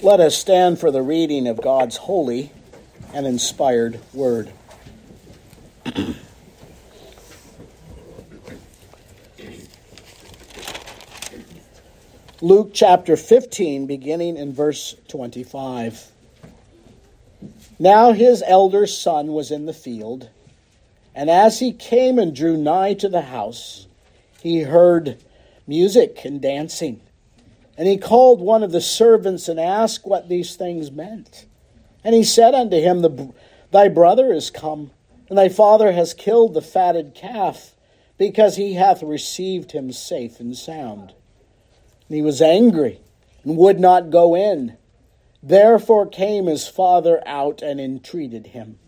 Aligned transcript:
Let 0.00 0.20
us 0.20 0.38
stand 0.38 0.78
for 0.78 0.92
the 0.92 1.02
reading 1.02 1.48
of 1.48 1.60
God's 1.60 1.96
holy 1.96 2.52
and 3.12 3.26
inspired 3.26 3.98
word. 4.14 4.52
Luke 12.40 12.70
chapter 12.72 13.16
15, 13.16 13.88
beginning 13.88 14.36
in 14.36 14.52
verse 14.52 14.94
25. 15.08 16.12
Now 17.80 18.12
his 18.12 18.44
elder 18.46 18.86
son 18.86 19.32
was 19.32 19.50
in 19.50 19.66
the 19.66 19.72
field, 19.72 20.30
and 21.12 21.28
as 21.28 21.58
he 21.58 21.72
came 21.72 22.20
and 22.20 22.36
drew 22.36 22.56
nigh 22.56 22.94
to 22.94 23.08
the 23.08 23.22
house, 23.22 23.88
he 24.40 24.60
heard 24.62 25.16
music 25.66 26.24
and 26.24 26.40
dancing. 26.40 27.00
And 27.78 27.86
he 27.86 27.96
called 27.96 28.40
one 28.40 28.64
of 28.64 28.72
the 28.72 28.80
servants 28.80 29.48
and 29.48 29.60
asked 29.60 30.04
what 30.04 30.28
these 30.28 30.56
things 30.56 30.90
meant. 30.90 31.46
And 32.02 32.12
he 32.12 32.24
said 32.24 32.52
unto 32.52 32.76
him, 32.76 33.32
Thy 33.70 33.88
brother 33.88 34.32
is 34.32 34.50
come, 34.50 34.90
and 35.28 35.38
thy 35.38 35.48
father 35.48 35.92
has 35.92 36.12
killed 36.12 36.54
the 36.54 36.60
fatted 36.60 37.14
calf, 37.14 37.76
because 38.18 38.56
he 38.56 38.74
hath 38.74 39.00
received 39.00 39.70
him 39.70 39.92
safe 39.92 40.40
and 40.40 40.56
sound. 40.56 41.12
And 42.08 42.16
he 42.16 42.22
was 42.22 42.42
angry, 42.42 42.98
and 43.44 43.56
would 43.56 43.78
not 43.78 44.10
go 44.10 44.34
in. 44.34 44.76
Therefore 45.40 46.08
came 46.08 46.46
his 46.46 46.66
father 46.66 47.22
out 47.26 47.62
and 47.62 47.80
entreated 47.80 48.48
him. 48.48 48.80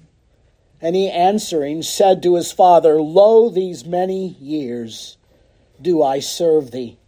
And 0.81 0.97
he 0.97 1.09
answering 1.09 1.83
said 1.83 2.25
to 2.25 2.35
his 2.35 2.51
father, 2.51 3.01
Lo, 3.01 3.51
these 3.51 3.85
many 3.85 4.31
years 4.41 5.17
do 5.81 6.03
I 6.03 6.19
serve 6.19 6.73
thee 6.73 7.00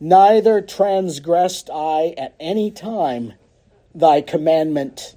neither 0.00 0.60
transgressed 0.60 1.70
I 1.72 2.14
at 2.18 2.34
any 2.38 2.70
time 2.70 3.34
thy 3.94 4.20
commandment, 4.20 5.16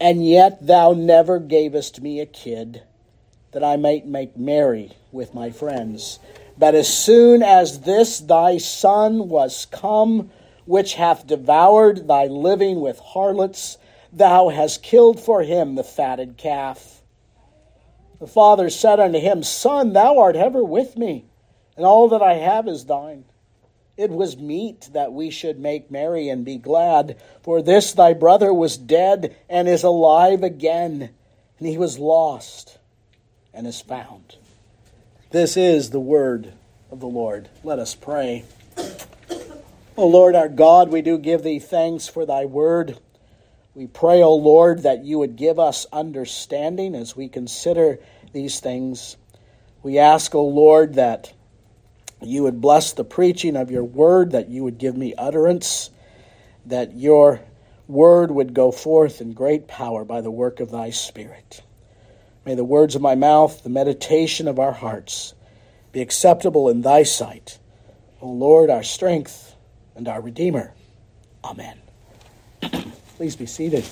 and 0.00 0.26
yet 0.26 0.66
thou 0.66 0.92
never 0.92 1.38
gavest 1.38 2.00
me 2.00 2.20
a 2.20 2.26
kid, 2.26 2.82
that 3.52 3.62
I 3.62 3.76
might 3.76 4.06
make 4.06 4.36
merry 4.36 4.92
with 5.12 5.34
my 5.34 5.50
friends. 5.50 6.18
But 6.56 6.74
as 6.74 6.88
soon 6.88 7.42
as 7.42 7.80
this 7.80 8.20
thy 8.20 8.58
son 8.58 9.28
was 9.28 9.66
come, 9.70 10.30
which 10.64 10.94
hath 10.94 11.26
devoured 11.26 12.06
thy 12.06 12.26
living 12.26 12.80
with 12.80 12.98
harlots, 12.98 13.76
thou 14.12 14.48
hast 14.48 14.82
killed 14.82 15.20
for 15.20 15.42
him 15.42 15.74
the 15.74 15.84
fatted 15.84 16.36
calf. 16.36 17.02
The 18.18 18.26
father 18.26 18.70
said 18.70 19.00
unto 19.00 19.18
him, 19.18 19.42
Son, 19.42 19.92
thou 19.92 20.18
art 20.18 20.36
ever 20.36 20.62
with 20.62 20.96
me, 20.96 21.24
and 21.76 21.86
all 21.86 22.08
that 22.08 22.22
I 22.22 22.34
have 22.34 22.68
is 22.68 22.84
thine. 22.84 23.24
It 24.00 24.10
was 24.10 24.38
meet 24.38 24.88
that 24.94 25.12
we 25.12 25.28
should 25.28 25.58
make 25.58 25.90
merry 25.90 26.30
and 26.30 26.42
be 26.42 26.56
glad, 26.56 27.20
for 27.42 27.60
this 27.60 27.92
thy 27.92 28.14
brother 28.14 28.50
was 28.50 28.78
dead 28.78 29.36
and 29.46 29.68
is 29.68 29.82
alive 29.82 30.42
again, 30.42 31.10
and 31.58 31.68
he 31.68 31.76
was 31.76 31.98
lost 31.98 32.78
and 33.52 33.66
is 33.66 33.82
found. 33.82 34.36
This 35.32 35.54
is 35.54 35.90
the 35.90 36.00
word 36.00 36.54
of 36.90 37.00
the 37.00 37.06
Lord. 37.06 37.50
Let 37.62 37.78
us 37.78 37.94
pray. 37.94 38.46
O 39.98 40.06
Lord 40.06 40.34
our 40.34 40.48
God, 40.48 40.88
we 40.88 41.02
do 41.02 41.18
give 41.18 41.42
thee 41.42 41.58
thanks 41.58 42.08
for 42.08 42.24
thy 42.24 42.46
word. 42.46 42.96
We 43.74 43.86
pray, 43.86 44.22
O 44.22 44.34
Lord, 44.34 44.82
that 44.82 45.04
you 45.04 45.18
would 45.18 45.36
give 45.36 45.58
us 45.58 45.84
understanding 45.92 46.94
as 46.94 47.14
we 47.14 47.28
consider 47.28 47.98
these 48.32 48.60
things. 48.60 49.18
We 49.82 49.98
ask, 49.98 50.34
O 50.34 50.46
Lord, 50.46 50.94
that 50.94 51.34
you 52.22 52.42
would 52.42 52.60
bless 52.60 52.92
the 52.92 53.04
preaching 53.04 53.56
of 53.56 53.70
your 53.70 53.84
word, 53.84 54.32
that 54.32 54.48
you 54.48 54.62
would 54.64 54.78
give 54.78 54.96
me 54.96 55.14
utterance, 55.16 55.90
that 56.66 56.96
your 56.96 57.40
word 57.88 58.30
would 58.30 58.54
go 58.54 58.70
forth 58.70 59.20
in 59.20 59.32
great 59.32 59.66
power 59.66 60.04
by 60.04 60.20
the 60.20 60.30
work 60.30 60.60
of 60.60 60.70
thy 60.70 60.90
Spirit. 60.90 61.62
May 62.44 62.54
the 62.54 62.64
words 62.64 62.94
of 62.94 63.02
my 63.02 63.14
mouth, 63.14 63.62
the 63.62 63.68
meditation 63.68 64.48
of 64.48 64.58
our 64.58 64.72
hearts, 64.72 65.34
be 65.92 66.00
acceptable 66.00 66.68
in 66.68 66.82
thy 66.82 67.02
sight, 67.02 67.58
O 68.20 68.28
Lord, 68.28 68.70
our 68.70 68.82
strength 68.82 69.54
and 69.96 70.06
our 70.08 70.20
Redeemer. 70.20 70.72
Amen. 71.44 71.78
Please 73.16 73.36
be 73.36 73.46
seated. 73.46 73.84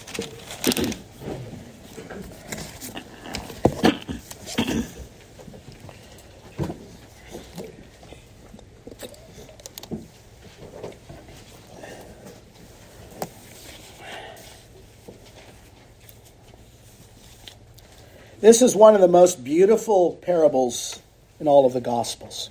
This 18.49 18.63
is 18.63 18.75
one 18.75 18.95
of 18.95 19.03
the 19.03 19.09
most 19.09 19.45
beautiful 19.45 20.19
parables 20.23 21.03
in 21.39 21.47
all 21.47 21.67
of 21.67 21.75
the 21.75 21.83
Gospels. 21.83 22.49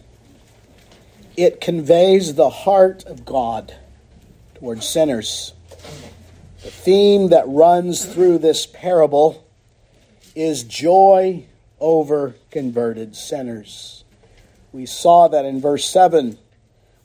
It 1.35 1.59
conveys 1.59 2.35
the 2.35 2.51
heart 2.51 3.03
of 3.05 3.25
God 3.25 3.73
towards 4.53 4.87
sinners. 4.87 5.53
The 6.61 6.69
theme 6.69 7.29
that 7.29 7.45
runs 7.47 8.05
through 8.05 8.37
this 8.37 8.67
parable 8.67 9.43
is 10.35 10.61
joy 10.61 11.47
over 11.79 12.35
converted 12.51 13.15
sinners. 13.15 14.03
We 14.71 14.85
saw 14.85 15.27
that 15.29 15.45
in 15.45 15.59
verse 15.59 15.85
7 15.85 16.37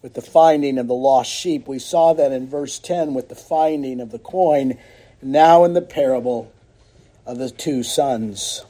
with 0.03 0.13
the 0.13 0.21
finding 0.21 0.77
of 0.77 0.87
the 0.87 0.93
lost 0.93 1.31
sheep. 1.31 1.67
We 1.67 1.79
saw 1.79 2.13
that 2.13 2.31
in 2.31 2.47
verse 2.47 2.79
10 2.79 3.15
with 3.15 3.31
the 3.31 3.37
finding 3.37 4.03
of 4.03 4.11
the 4.11 4.19
coin. 4.19 4.77
Now 5.23 5.65
in 5.65 5.73
the 5.73 5.81
parable 5.81 6.53
of 7.25 7.39
the 7.39 7.49
two 7.49 7.83
sons. 7.83 8.67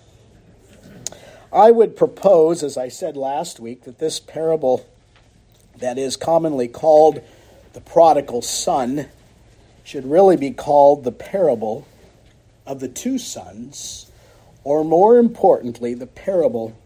I 1.53 1.71
would 1.71 1.97
propose, 1.97 2.63
as 2.63 2.79
I 2.79 2.89
said 2.89 3.17
last 3.17 3.61
week, 3.61 3.85
that 3.85 3.99
this 3.99 4.19
parable 4.19 4.87
that 5.77 5.99
is 5.99 6.17
commonly 6.17 6.67
called 6.67 7.21
the 7.75 7.81
prodigal 7.81 8.41
son 8.41 9.09
should 9.85 10.07
really 10.07 10.37
be 10.37 10.51
called 10.51 11.05
the 11.05 11.13
parable 11.13 11.87
of 12.67 12.81
the 12.81 12.89
two 12.89 13.19
sons, 13.19 14.11
or 14.65 14.85
more 14.85 15.19
importantly, 15.19 15.93
the 15.93 16.07
parable 16.07 16.77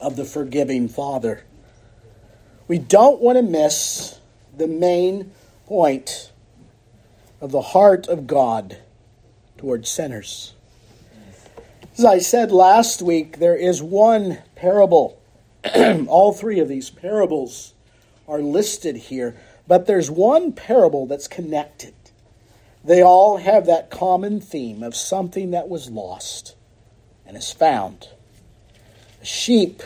of 0.00 0.16
the 0.16 0.24
forgiving 0.24 0.88
father. 0.88 1.42
We 2.68 2.78
don't 2.78 3.20
want 3.20 3.36
to 3.36 3.42
miss 3.42 4.18
the 4.56 4.68
main 4.68 5.32
point 5.66 6.30
of 7.40 7.50
the 7.50 7.62
heart 7.62 8.06
of 8.06 8.26
God 8.26 8.76
towards 9.58 9.88
sinners. 9.88 10.54
As 11.98 12.06
I 12.06 12.20
said 12.20 12.50
last 12.50 13.02
week, 13.02 13.38
there 13.38 13.54
is 13.54 13.82
one 13.82 14.38
parable. 14.56 15.20
All 16.08 16.32
three 16.32 16.58
of 16.58 16.66
these 16.66 16.88
parables 16.88 17.74
are 18.26 18.40
listed 18.40 18.96
here, 18.96 19.36
but 19.66 19.86
there's 19.86 20.10
one 20.10 20.52
parable 20.52 21.04
that's 21.04 21.28
connected. 21.28 21.92
They 22.82 23.02
all 23.02 23.36
have 23.36 23.66
that 23.66 23.90
common 23.90 24.40
theme 24.40 24.82
of 24.82 24.96
something 24.96 25.50
that 25.50 25.68
was 25.68 25.90
lost 25.90 26.56
and 27.26 27.36
is 27.36 27.52
found. 27.52 28.08
A 29.20 29.26
sheep 29.26 29.82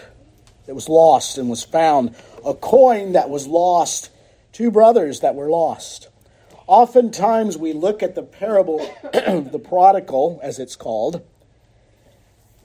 that 0.66 0.74
was 0.74 0.88
lost 0.88 1.36
and 1.38 1.50
was 1.50 1.64
found. 1.64 2.14
A 2.46 2.54
coin 2.54 3.12
that 3.12 3.28
was 3.28 3.48
lost. 3.48 4.10
Two 4.52 4.70
brothers 4.70 5.20
that 5.20 5.34
were 5.34 5.50
lost. 5.50 6.08
Oftentimes 6.68 7.58
we 7.58 7.72
look 7.72 8.00
at 8.02 8.14
the 8.14 8.22
parable, 8.22 8.78
the 9.12 9.60
prodigal, 9.62 10.38
as 10.42 10.60
it's 10.60 10.76
called, 10.76 11.22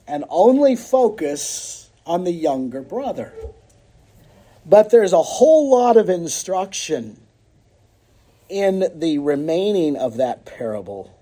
and 0.06 0.24
only 0.28 0.76
focus 0.76 1.90
on 2.06 2.24
the 2.24 2.32
younger 2.32 2.82
brother. 2.82 3.32
But 4.64 4.90
there's 4.90 5.12
a 5.12 5.22
whole 5.22 5.70
lot 5.70 5.96
of 5.96 6.08
instruction 6.08 7.20
in 8.48 8.84
the 8.94 9.18
remaining 9.18 9.96
of 9.96 10.16
that 10.18 10.44
parable 10.44 11.18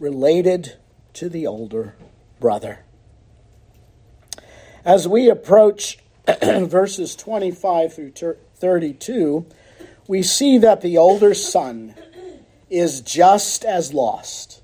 related 0.00 0.76
to 1.14 1.28
the 1.28 1.46
older 1.46 1.94
brother. 2.40 2.80
As 4.84 5.06
we 5.06 5.28
approach 5.28 5.98
verses 6.42 7.14
25 7.16 7.94
through 7.94 8.12
32, 8.56 9.46
we 10.08 10.22
see 10.22 10.58
that 10.58 10.80
the 10.80 10.98
older 10.98 11.34
son 11.34 11.94
is 12.68 13.00
just 13.00 13.64
as 13.64 13.94
lost 13.94 14.62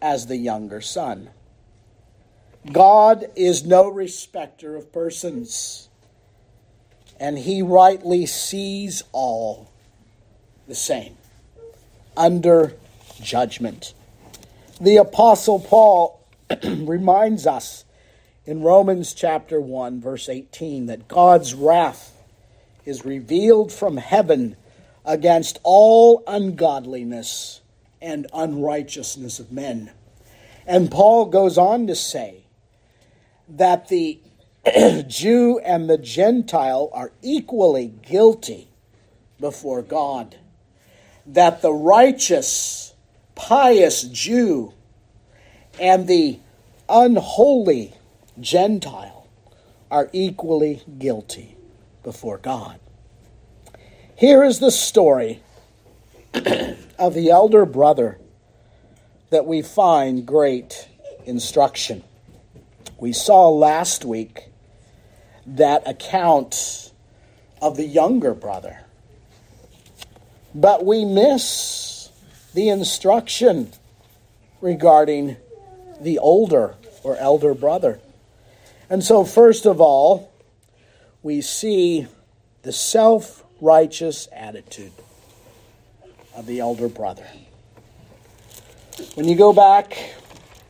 as 0.00 0.26
the 0.26 0.36
younger 0.36 0.80
son. 0.80 1.30
God 2.70 3.26
is 3.34 3.64
no 3.64 3.88
respecter 3.88 4.76
of 4.76 4.92
persons, 4.92 5.88
and 7.18 7.38
he 7.38 7.60
rightly 7.60 8.24
sees 8.26 9.02
all 9.10 9.72
the 10.68 10.74
same 10.74 11.16
under 12.16 12.74
judgment. 13.20 13.94
The 14.80 14.96
Apostle 14.98 15.58
Paul 15.58 16.24
reminds 16.64 17.48
us 17.48 17.84
in 18.46 18.62
Romans 18.62 19.12
chapter 19.12 19.60
1, 19.60 20.00
verse 20.00 20.28
18, 20.28 20.86
that 20.86 21.08
God's 21.08 21.54
wrath 21.54 22.16
is 22.84 23.04
revealed 23.04 23.72
from 23.72 23.96
heaven 23.96 24.56
against 25.04 25.58
all 25.64 26.22
ungodliness 26.28 27.60
and 28.00 28.28
unrighteousness 28.32 29.40
of 29.40 29.50
men. 29.50 29.90
And 30.64 30.90
Paul 30.92 31.26
goes 31.26 31.58
on 31.58 31.88
to 31.88 31.96
say 31.96 32.41
that 33.56 33.88
the 33.88 34.18
Jew 35.06 35.58
and 35.60 35.88
the 35.88 35.98
Gentile 35.98 36.90
are 36.92 37.12
equally 37.22 37.92
guilty 38.02 38.68
before 39.40 39.82
God. 39.82 40.36
That 41.26 41.62
the 41.62 41.72
righteous, 41.72 42.94
pious 43.34 44.02
Jew 44.02 44.72
and 45.80 46.06
the 46.06 46.38
unholy 46.88 47.94
Gentile 48.40 49.28
are 49.90 50.08
equally 50.12 50.82
guilty 50.98 51.56
before 52.02 52.38
God. 52.38 52.80
Here 54.16 54.42
is 54.44 54.58
the 54.58 54.70
story 54.70 55.42
of 56.34 57.14
the 57.14 57.30
elder 57.30 57.66
brother 57.66 58.18
that 59.30 59.46
we 59.46 59.62
find 59.62 60.26
great 60.26 60.88
instruction. 61.26 62.04
We 63.02 63.12
saw 63.12 63.48
last 63.48 64.04
week 64.04 64.44
that 65.44 65.88
account 65.88 66.92
of 67.60 67.76
the 67.76 67.84
younger 67.84 68.32
brother, 68.32 68.78
but 70.54 70.86
we 70.86 71.04
miss 71.04 72.10
the 72.54 72.68
instruction 72.68 73.72
regarding 74.60 75.36
the 76.00 76.20
older 76.20 76.76
or 77.02 77.16
elder 77.16 77.54
brother. 77.54 77.98
And 78.88 79.02
so, 79.02 79.24
first 79.24 79.66
of 79.66 79.80
all, 79.80 80.32
we 81.24 81.40
see 81.40 82.06
the 82.62 82.72
self 82.72 83.42
righteous 83.60 84.28
attitude 84.32 84.92
of 86.36 86.46
the 86.46 86.60
elder 86.60 86.88
brother. 86.88 87.26
When 89.16 89.26
you 89.26 89.34
go 89.34 89.52
back 89.52 90.14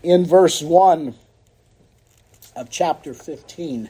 in 0.03 0.25
verse 0.25 0.63
1 0.63 1.17
of 2.55 2.71
chapter 2.71 3.15
15, 3.15 3.89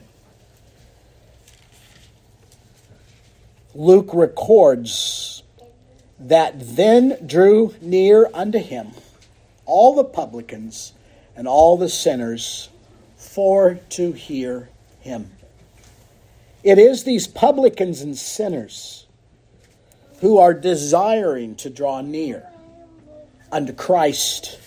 Luke 3.75 4.11
records 4.13 5.43
that 6.19 6.55
then 6.59 7.17
drew 7.27 7.75
near 7.81 8.31
unto 8.33 8.59
him 8.59 8.93
all 9.65 9.95
the 9.95 10.05
publicans 10.05 10.93
and 11.35 11.49
all 11.49 11.77
the 11.77 11.89
sinners 11.89 12.69
for 13.17 13.75
to 13.89 14.13
hear 14.13 14.69
him. 15.01 15.31
It 16.63 16.79
is 16.79 17.05
these 17.05 17.27
publicans 17.27 18.03
and 18.03 18.17
sinners 18.17 19.07
who 20.21 20.39
are 20.39 20.55
desiring 20.55 21.57
to 21.57 21.71
draw 21.71 22.01
near 22.01 22.49
unto 23.51 23.73
Christ. 23.73 24.59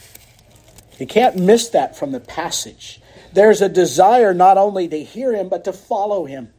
You 1.00 1.08
can't 1.08 1.38
miss 1.38 1.70
that 1.70 1.96
from 1.96 2.12
the 2.12 2.20
passage. 2.20 3.00
There's 3.36 3.62
a 3.62 3.68
desire 3.68 4.34
not 4.34 4.58
only 4.58 4.88
to 4.88 5.04
hear 5.04 5.36
him, 5.36 5.50
but 5.50 5.66
to 5.66 5.74
follow 5.74 6.24
him. 6.24 6.54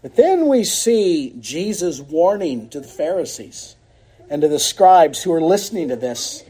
But 0.00 0.14
then 0.14 0.46
we 0.46 0.62
see 0.62 1.34
Jesus' 1.40 1.98
warning 2.00 2.68
to 2.68 2.78
the 2.78 2.86
Pharisees 2.86 3.74
and 4.30 4.42
to 4.42 4.48
the 4.48 4.60
scribes 4.60 5.20
who 5.20 5.32
are 5.32 5.40
listening 5.40 5.88
to 5.88 5.96
this 5.96 6.44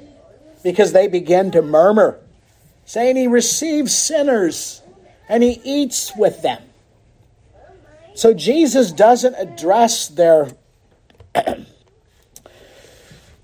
because 0.62 0.92
they 0.92 1.08
begin 1.08 1.50
to 1.52 1.62
murmur, 1.62 2.20
saying 2.84 3.16
he 3.16 3.26
receives 3.26 3.96
sinners 3.96 4.82
and 5.30 5.42
he 5.42 5.58
eats 5.64 6.14
with 6.14 6.42
them. 6.42 6.62
So 8.14 8.34
Jesus 8.34 8.92
doesn't 8.92 9.34
address 9.36 10.08
their 10.08 10.50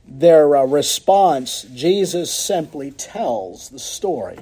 their 0.07 0.55
uh, 0.55 0.67
response. 0.67 1.63
Jesus 1.63 2.31
simply 2.31 2.91
tells 2.91 3.71
the 3.71 3.79
story 3.79 4.41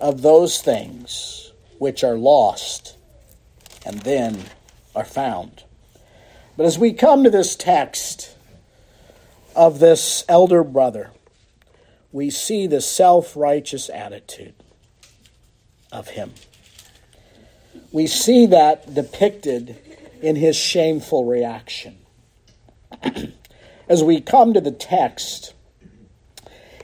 of 0.00 0.22
those 0.22 0.60
things 0.60 1.52
which 1.78 2.02
are 2.02 2.16
lost 2.16 2.96
and 3.84 4.00
then 4.00 4.44
are 4.94 5.04
found. 5.04 5.64
But 6.56 6.66
as 6.66 6.78
we 6.78 6.92
come 6.92 7.24
to 7.24 7.30
this 7.30 7.56
text 7.56 8.36
of 9.54 9.78
this 9.78 10.24
elder 10.28 10.62
brother, 10.62 11.10
we 12.12 12.30
see 12.30 12.66
the 12.66 12.80
self 12.80 13.36
righteous 13.36 13.88
attitude 13.88 14.54
of 15.92 16.08
him. 16.08 16.32
We 17.92 18.06
see 18.06 18.46
that 18.46 18.94
depicted 18.94 19.76
in 20.22 20.36
his 20.36 20.56
shameful 20.56 21.24
reaction. 21.24 21.98
As 23.88 24.04
we 24.04 24.20
come 24.20 24.54
to 24.54 24.60
the 24.60 24.70
text, 24.70 25.54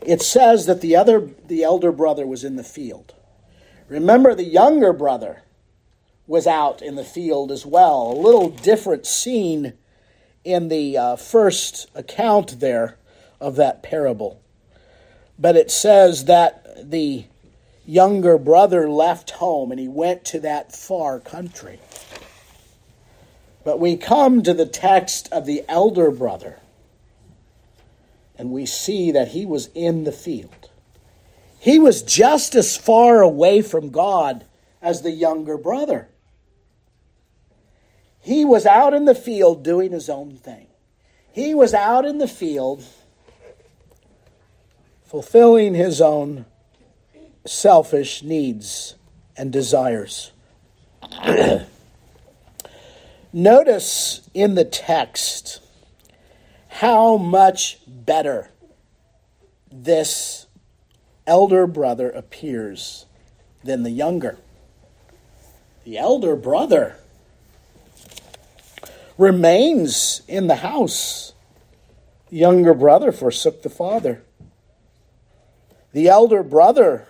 it 0.07 0.23
says 0.23 0.67
that 0.67 0.81
the 0.81 0.97
other 0.97 1.29
the 1.47 1.65
elder 1.65 1.93
brother 1.93 2.27
was 2.27 2.45
in 2.45 2.57
the 2.57 2.65
field. 2.65 3.15
Remember 3.89 4.35
the 4.35 4.45
younger 4.45 4.93
brother 4.93 5.43
was 6.27 6.47
out 6.47 6.81
in 6.81 6.95
the 6.95 7.05
field 7.05 7.51
as 7.53 7.67
well. 7.67 8.13
A 8.13 8.21
little 8.21 8.49
different 8.49 9.07
scene 9.07 9.75
in 10.45 10.69
the 10.69 10.97
uh, 10.97 11.17
first 11.17 11.89
account 11.95 12.61
there 12.61 12.99
of 13.41 13.57
that 13.57 13.83
parable. 13.83 14.41
But 15.39 15.57
it 15.57 15.71
says 15.71 16.25
that 16.25 16.91
the 16.91 17.25
younger 17.85 18.39
brother 18.39 18.89
left 18.89 19.33
home 19.33 19.71
and 19.71 19.79
he 19.79 19.89
went 19.89 20.25
to 20.27 20.41
that 20.41 20.73
far 20.73 21.21
country. 21.21 21.81
But 23.65 23.81
we 23.81 23.97
come 23.97 24.43
to 24.43 24.55
the 24.55 24.67
text 24.67 25.29
of 25.33 25.47
the 25.47 25.65
elder 25.69 26.11
brother 26.11 26.61
and 28.39 28.51
we 28.51 28.67
see 28.67 29.11
that 29.13 29.29
he 29.29 29.47
was 29.47 29.69
in 29.75 30.05
the 30.05 30.13
field. 30.13 30.71
He 31.59 31.79
was 31.79 32.03
just 32.03 32.55
as 32.55 32.77
far 32.77 33.23
away 33.23 33.63
from 33.63 33.91
God 33.91 34.45
as 34.83 35.03
the 35.03 35.11
younger 35.11 35.57
brother. 35.59 36.09
He 38.21 38.45
was 38.45 38.67
out 38.67 38.95
in 38.95 39.05
the 39.05 39.15
field 39.15 39.63
doing 39.63 39.93
his 39.93 40.09
own 40.09 40.37
thing. 40.37 40.67
He 41.33 41.55
was 41.55 41.75
out 41.75 42.05
in 42.05 42.19
the 42.19 42.29
field 42.29 42.85
fulfilling 45.05 45.75
his 45.75 46.01
own 46.01 46.45
selfish 47.47 48.23
needs 48.23 48.97
and 49.37 49.53
desires. 49.53 50.33
Notice 53.33 54.29
in 54.35 54.55
the 54.55 54.65
text 54.65 55.61
how 56.77 57.17
much 57.17 57.79
better 57.87 58.51
this 59.73 60.47
elder 61.27 61.67
brother 61.67 62.11
appears 62.11 63.07
than 63.65 63.83
the 63.83 63.91
younger. 63.91 64.37
The 65.85 65.97
elder 65.97 66.37
brother 66.37 66.97
remains 69.17 70.21
in 70.29 70.49
the 70.49 70.57
house. 70.57 71.33
The 72.29 72.37
younger 72.37 72.75
brother 72.75 73.11
forsook 73.11 73.63
the 73.63 73.71
father. 73.71 74.23
The 75.95 76.09
elder 76.09 76.43
brother 76.43 77.09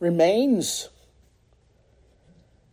remains. 0.00 0.88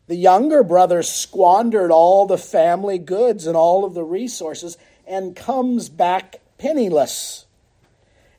The 0.07 0.15
younger 0.15 0.63
brother 0.63 1.03
squandered 1.03 1.91
all 1.91 2.27
the 2.27 2.37
family 2.37 2.97
goods 2.97 3.45
and 3.45 3.57
all 3.57 3.83
of 3.83 3.93
the 3.93 4.05
resources 4.05 4.77
and 5.07 5.35
comes 5.35 5.89
back 5.89 6.41
penniless. 6.57 7.45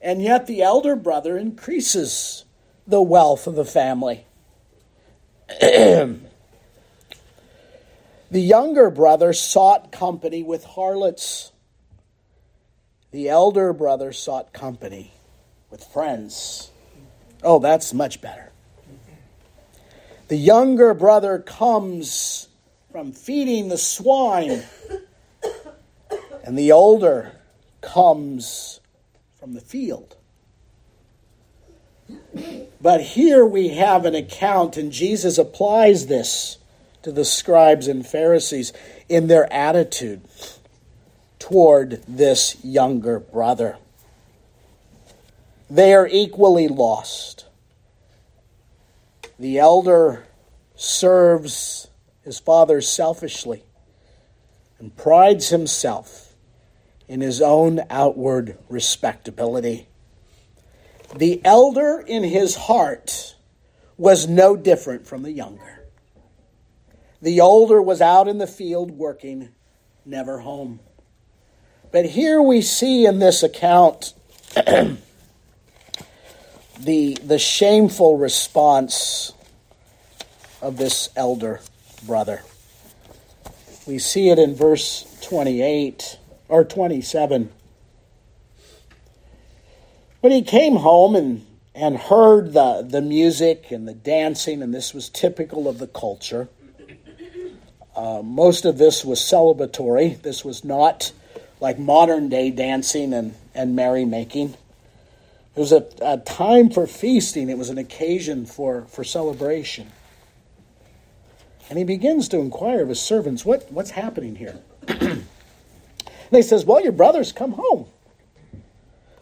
And 0.00 0.23
yet 0.23 0.46
the 0.46 0.62
elder 0.62 0.96
brother 0.96 1.37
increases 1.37 2.44
the 2.87 3.02
wealth 3.02 3.46
of 3.46 3.54
the 3.54 3.64
family. 3.64 4.26
The 8.30 8.40
younger 8.40 8.90
brother 8.90 9.32
sought 9.32 9.92
company 9.92 10.42
with 10.42 10.64
harlots. 10.64 11.52
The 13.12 13.28
elder 13.28 13.73
brother 13.73 14.12
sought 14.12 14.52
company 14.52 15.12
with 15.70 15.85
friends. 15.85 16.70
Oh, 17.42 17.61
that's 17.61 17.94
much 17.94 18.20
better. 18.20 18.50
The 20.28 20.37
younger 20.37 20.92
brother 20.92 21.38
comes 21.38 22.49
from 22.90 23.12
feeding 23.12 23.68
the 23.68 23.78
swine, 23.78 24.64
and 26.46 26.56
the 26.56 26.70
older 26.70 27.32
comes 27.80 28.80
from 29.38 29.54
the 29.54 29.60
field. 29.60 30.16
But 32.80 33.00
here 33.00 33.44
we 33.44 33.70
have 33.70 34.04
an 34.06 34.14
account, 34.14 34.76
and 34.76 34.92
Jesus 34.92 35.38
applies 35.38 36.06
this 36.06 36.58
to 37.02 37.10
the 37.10 37.24
scribes 37.24 37.88
and 37.88 38.06
Pharisees 38.06 38.72
in 39.08 39.26
their 39.26 39.52
attitude 39.52 40.22
toward 41.40 42.02
this 42.06 42.56
younger 42.64 43.18
brother. 43.18 43.76
They 45.68 45.94
are 45.94 46.06
equally 46.06 46.68
lost. 46.68 47.46
The 49.36 49.58
elder 49.58 50.26
serves 50.76 51.88
his 52.22 52.38
father 52.38 52.80
selfishly 52.80 53.64
and 54.78 54.96
prides 54.96 55.48
himself 55.48 56.25
in 57.08 57.20
his 57.20 57.40
own 57.40 57.80
outward 57.90 58.58
respectability. 58.68 59.86
The 61.14 61.40
elder 61.44 62.02
in 62.06 62.25
his 62.25 62.56
heart 62.56 63.36
was 63.96 64.28
no 64.28 64.56
different 64.56 65.06
from 65.06 65.22
the 65.22 65.32
younger. 65.32 65.84
The 67.22 67.40
older 67.40 67.80
was 67.80 68.00
out 68.00 68.28
in 68.28 68.38
the 68.38 68.46
field 68.46 68.90
working, 68.90 69.50
never 70.04 70.40
home. 70.40 70.80
But 71.92 72.04
here 72.04 72.42
we 72.42 72.60
see 72.60 73.06
in 73.06 73.20
this 73.20 73.42
account 73.42 74.12
the, 74.54 74.98
the 77.22 77.38
shameful 77.38 78.18
response 78.18 79.32
of 80.60 80.76
this 80.76 81.08
elder 81.16 81.60
brother. 82.04 82.42
We 83.86 83.98
see 83.98 84.30
it 84.30 84.38
in 84.38 84.54
verse 84.54 85.06
28 85.22 86.18
or 86.48 86.64
27. 86.64 87.50
When 90.20 90.32
he 90.32 90.42
came 90.42 90.76
home 90.76 91.14
and, 91.14 91.46
and 91.74 91.96
heard 91.96 92.52
the, 92.52 92.86
the 92.88 93.00
music 93.00 93.70
and 93.70 93.86
the 93.86 93.94
dancing, 93.94 94.62
and 94.62 94.74
this 94.74 94.92
was 94.92 95.08
typical 95.08 95.68
of 95.68 95.78
the 95.78 95.86
culture, 95.86 96.48
uh, 97.94 98.22
most 98.22 98.64
of 98.64 98.76
this 98.78 99.04
was 99.04 99.20
celebratory. 99.20 100.20
This 100.20 100.44
was 100.44 100.64
not 100.64 101.12
like 101.60 101.78
modern 101.78 102.28
day 102.28 102.50
dancing 102.50 103.12
and, 103.12 103.34
and 103.54 103.74
merrymaking. 103.74 104.54
It 105.54 105.60
was 105.60 105.72
a, 105.72 105.86
a 106.02 106.18
time 106.18 106.68
for 106.68 106.86
feasting, 106.86 107.48
it 107.48 107.56
was 107.56 107.70
an 107.70 107.78
occasion 107.78 108.44
for, 108.44 108.82
for 108.82 109.04
celebration. 109.04 109.90
And 111.68 111.78
he 111.78 111.84
begins 111.84 112.28
to 112.28 112.38
inquire 112.38 112.82
of 112.82 112.90
his 112.90 113.00
servants, 113.00 113.44
what, 113.44 113.70
What's 113.72 113.90
happening 113.90 114.36
here? 114.36 114.60
and 116.30 116.37
he 116.37 116.42
says, 116.42 116.64
Well, 116.64 116.83
your 116.83 116.92
brother's 116.92 117.33
come 117.33 117.52
home. 117.52 117.87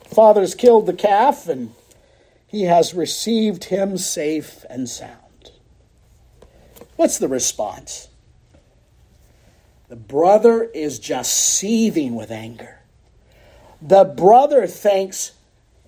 Father's 0.04 0.54
killed 0.54 0.86
the 0.86 0.92
calf, 0.92 1.48
and 1.48 1.72
he 2.46 2.62
has 2.62 2.94
received 2.94 3.64
him 3.64 3.98
safe 3.98 4.64
and 4.70 4.88
sound. 4.88 5.50
What's 6.96 7.18
the 7.18 7.28
response? 7.28 8.08
The 9.88 9.96
brother 9.96 10.64
is 10.64 10.98
just 10.98 11.32
seething 11.32 12.14
with 12.14 12.30
anger. 12.30 12.80
The 13.82 14.04
brother 14.04 14.66
thinks, 14.66 15.32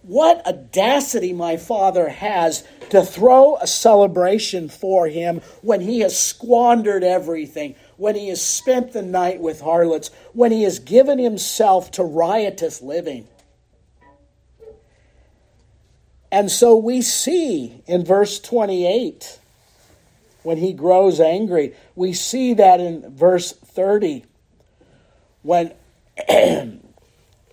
What 0.02 0.46
audacity 0.46 1.32
my 1.32 1.56
father 1.56 2.08
has 2.08 2.66
to 2.90 3.04
throw 3.04 3.56
a 3.56 3.66
celebration 3.66 4.68
for 4.68 5.08
him 5.08 5.40
when 5.62 5.80
he 5.80 6.00
has 6.00 6.18
squandered 6.18 7.02
everything, 7.02 7.74
when 7.96 8.14
he 8.14 8.28
has 8.28 8.42
spent 8.42 8.92
the 8.92 9.02
night 9.02 9.40
with 9.40 9.60
harlots, 9.60 10.10
when 10.32 10.52
he 10.52 10.62
has 10.64 10.78
given 10.78 11.18
himself 11.18 11.90
to 11.92 12.02
riotous 12.02 12.82
living. 12.82 13.26
And 16.30 16.50
so 16.50 16.76
we 16.76 17.02
see 17.02 17.82
in 17.86 18.04
verse 18.04 18.40
28 18.40 19.38
when 20.42 20.58
he 20.58 20.72
grows 20.72 21.18
angry. 21.18 21.74
We 21.94 22.12
see 22.12 22.54
that 22.54 22.80
in 22.80 23.14
verse 23.14 23.52
30 23.52 24.24
when 25.42 25.72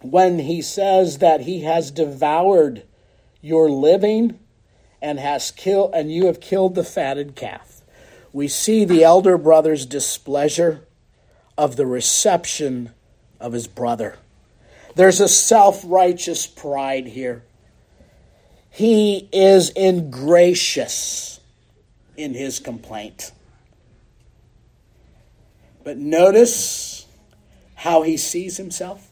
when 0.01 0.39
he 0.39 0.62
says 0.62 1.19
that 1.19 1.41
he 1.41 1.62
has 1.62 1.91
devoured 1.91 2.83
your 3.41 3.69
living 3.69 4.39
and 5.01 5.19
has 5.19 5.51
killed 5.51 5.91
and 5.93 6.12
you 6.12 6.25
have 6.27 6.39
killed 6.39 6.75
the 6.75 6.83
fatted 6.83 7.35
calf. 7.35 7.72
We 8.33 8.47
see 8.47 8.83
the 8.83 9.03
elder 9.03 9.37
brother's 9.37 9.85
displeasure 9.85 10.81
of 11.55 11.75
the 11.75 11.85
reception 11.85 12.89
of 13.39 13.53
his 13.53 13.67
brother. 13.67 14.17
There's 14.95 15.21
a 15.21 15.27
self-righteous 15.27 16.47
pride 16.47 17.05
here. 17.07 17.43
He 18.71 19.29
is 19.31 19.69
ingracious 19.69 21.39
in 22.17 22.33
his 22.33 22.59
complaint. 22.59 23.31
But 25.83 25.97
notice 25.97 27.05
how 27.75 28.01
he 28.01 28.17
sees 28.17 28.57
himself. 28.57 29.11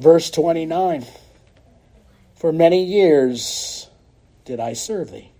Verse 0.00 0.30
29 0.30 1.06
For 2.36 2.52
many 2.52 2.84
years 2.84 3.88
did 4.44 4.60
I 4.60 4.74
serve 4.74 5.10
thee. 5.10 5.32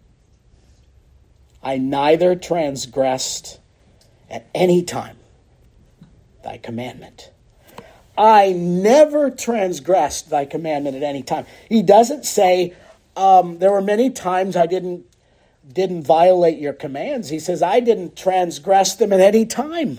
I 1.66 1.78
neither 1.78 2.36
transgressed 2.36 3.58
at 4.30 4.46
any 4.54 4.84
time 4.84 5.16
thy 6.44 6.58
commandment. 6.58 7.32
I 8.16 8.52
never 8.52 9.32
transgressed 9.32 10.30
thy 10.30 10.44
commandment 10.44 10.94
at 10.94 11.02
any 11.02 11.24
time. 11.24 11.44
He 11.68 11.82
doesn't 11.82 12.24
say, 12.24 12.72
um, 13.16 13.58
there 13.58 13.72
were 13.72 13.82
many 13.82 14.10
times 14.10 14.54
I 14.54 14.66
didn't 14.66 15.06
didn't 15.72 16.04
violate 16.04 16.58
your 16.60 16.72
commands. 16.72 17.30
He 17.30 17.40
says, 17.40 17.64
I 17.64 17.80
didn't 17.80 18.16
transgress 18.16 18.94
them 18.94 19.12
at 19.12 19.18
any 19.18 19.44
time. 19.44 19.98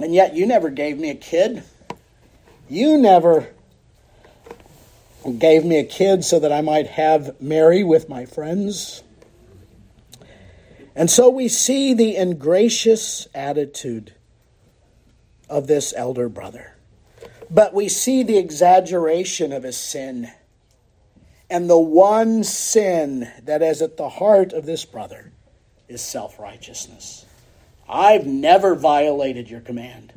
And 0.00 0.14
yet 0.14 0.34
you 0.34 0.46
never 0.46 0.70
gave 0.70 0.98
me 0.98 1.10
a 1.10 1.14
kid. 1.14 1.62
You 2.70 2.96
never 2.96 3.48
gave 5.38 5.64
me 5.64 5.78
a 5.78 5.84
kid 5.84 6.24
so 6.24 6.38
that 6.38 6.52
I 6.52 6.60
might 6.60 6.86
have 6.86 7.40
merry 7.40 7.82
with 7.82 8.08
my 8.08 8.24
friends. 8.24 9.02
And 10.94 11.10
so 11.10 11.28
we 11.28 11.48
see 11.48 11.94
the 11.94 12.16
ingracious 12.16 13.28
attitude 13.34 14.14
of 15.48 15.66
this 15.66 15.94
elder 15.96 16.28
brother. 16.28 16.74
But 17.50 17.72
we 17.72 17.88
see 17.88 18.22
the 18.22 18.38
exaggeration 18.38 19.52
of 19.52 19.62
his 19.62 19.76
sin. 19.76 20.30
And 21.50 21.70
the 21.70 21.78
one 21.78 22.44
sin 22.44 23.30
that 23.44 23.62
is 23.62 23.80
at 23.80 23.96
the 23.96 24.08
heart 24.08 24.52
of 24.52 24.66
this 24.66 24.84
brother 24.84 25.32
is 25.88 26.02
self 26.02 26.38
righteousness. 26.38 27.24
I've 27.88 28.26
never 28.26 28.74
violated 28.74 29.48
your 29.48 29.60
command. 29.60 30.12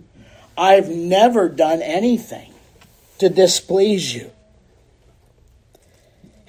I've 0.58 0.89
never 0.89 1.48
done 1.48 1.81
anything 1.81 2.53
to 3.20 3.29
displease 3.29 4.13
you. 4.13 4.31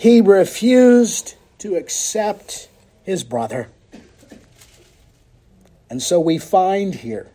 He 0.03 0.21
refused 0.21 1.37
to 1.59 1.77
accept 1.77 2.69
his 3.05 3.23
brother. 3.23 3.69
And 5.89 6.03
so 6.03 6.19
we 6.19 6.39
find 6.39 6.93
here 6.93 7.29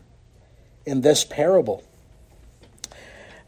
in 0.85 0.99
this 0.99 1.23
parable 1.23 1.81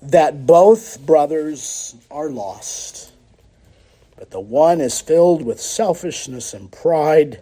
that 0.01 0.47
both 0.47 1.05
brothers 1.05 1.97
are 2.09 2.29
lost. 2.29 3.11
But 4.15 4.31
the 4.31 4.39
one 4.39 4.79
is 4.79 5.01
filled 5.01 5.43
with 5.43 5.59
selfishness 5.59 6.53
and 6.53 6.71
pride 6.71 7.41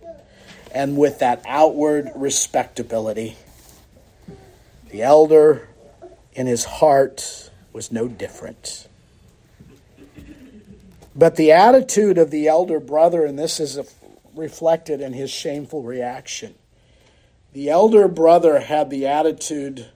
and 0.72 0.98
with 0.98 1.20
that 1.20 1.44
outward 1.48 2.10
respectability. 2.16 3.36
The 4.90 5.04
elder 5.04 5.68
in 6.34 6.48
his 6.48 6.66
heart 6.66 7.52
was 7.72 7.92
no 7.92 8.08
different. 8.08 8.88
But 11.18 11.36
the 11.36 11.52
attitude 11.52 12.20
of 12.20 12.30
the 12.30 12.48
elder 12.48 12.80
brother, 12.80 13.26
and 13.26 13.40
this 13.40 13.60
is 13.60 13.80
reflected 14.36 15.02
in 15.02 15.14
his 15.14 15.32
shameful 15.32 15.82
reaction. 15.82 16.54
The 17.54 17.70
elder 17.70 18.08
brother 18.08 18.60
had 18.60 18.92
the 18.92 19.08
attitude 19.08 19.88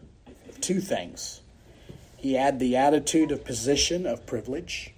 of 0.50 0.60
two 0.60 0.82
things 0.82 1.42
he 2.22 2.36
had 2.36 2.60
the 2.60 2.76
attitude 2.76 3.32
of 3.32 3.44
position 3.44 4.06
of 4.06 4.28
privilege, 4.28 4.94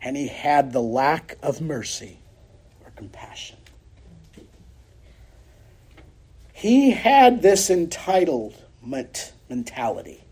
and 0.00 0.16
he 0.16 0.28
had 0.28 0.72
the 0.72 0.80
lack 0.80 1.36
of 1.42 1.60
mercy 1.60 2.20
or 2.84 2.92
compassion. 2.92 3.56
He 6.52 6.92
had 6.92 7.42
this 7.42 7.68
entitlement 7.68 9.32
mentality. 9.48 10.22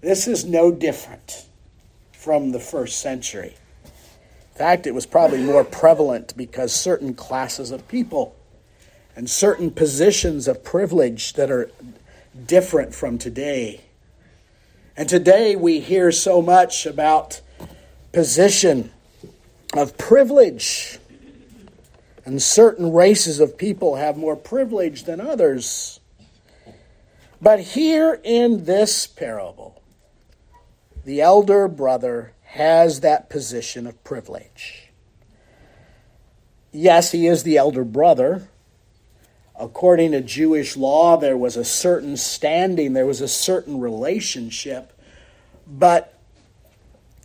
This 0.00 0.26
is 0.26 0.44
no 0.44 0.72
different 0.72 1.46
from 2.12 2.50
the 2.50 2.58
first 2.58 2.98
century. 2.98 3.54
Fact, 4.54 4.86
it 4.86 4.94
was 4.94 5.06
probably 5.06 5.42
more 5.42 5.64
prevalent 5.64 6.36
because 6.36 6.72
certain 6.72 7.14
classes 7.14 7.70
of 7.70 7.88
people 7.88 8.36
and 9.16 9.28
certain 9.28 9.70
positions 9.70 10.46
of 10.46 10.62
privilege 10.62 11.32
that 11.34 11.50
are 11.50 11.70
different 12.46 12.94
from 12.94 13.18
today 13.18 13.80
and 14.96 15.08
today 15.08 15.56
we 15.56 15.80
hear 15.80 16.12
so 16.12 16.40
much 16.40 16.86
about 16.86 17.40
position 18.12 18.92
of 19.76 19.98
privilege. 19.98 20.98
And 22.24 22.40
certain 22.40 22.92
races 22.92 23.40
of 23.40 23.58
people 23.58 23.96
have 23.96 24.16
more 24.16 24.36
privilege 24.36 25.02
than 25.02 25.20
others. 25.20 25.98
But 27.42 27.60
here 27.60 28.20
in 28.22 28.64
this 28.64 29.06
parable, 29.06 29.82
the 31.04 31.20
elder 31.20 31.66
brother 31.66 32.32
has 32.54 33.00
that 33.00 33.28
position 33.28 33.84
of 33.84 34.04
privilege. 34.04 34.92
Yes, 36.70 37.10
he 37.10 37.26
is 37.26 37.42
the 37.42 37.56
elder 37.56 37.82
brother, 37.82 38.46
according 39.58 40.12
to 40.12 40.20
Jewish 40.20 40.76
law, 40.76 41.16
there 41.16 41.36
was 41.36 41.56
a 41.56 41.64
certain 41.64 42.16
standing, 42.16 42.92
there 42.92 43.06
was 43.06 43.20
a 43.20 43.26
certain 43.26 43.80
relationship, 43.80 44.92
but 45.66 46.16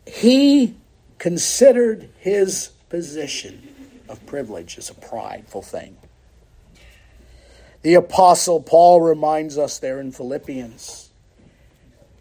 he 0.07 0.75
considered 1.19 2.09
his 2.17 2.69
position 2.89 3.67
of 4.07 4.25
privilege 4.25 4.79
as 4.79 4.89
a 4.89 4.95
prideful 4.95 5.62
thing. 5.62 5.95
The 7.83 7.93
Apostle 7.93 8.63
Paul 8.63 9.01
reminds 9.01 9.59
us 9.59 9.77
there 9.77 10.00
in 10.00 10.12
Philippians 10.12 11.08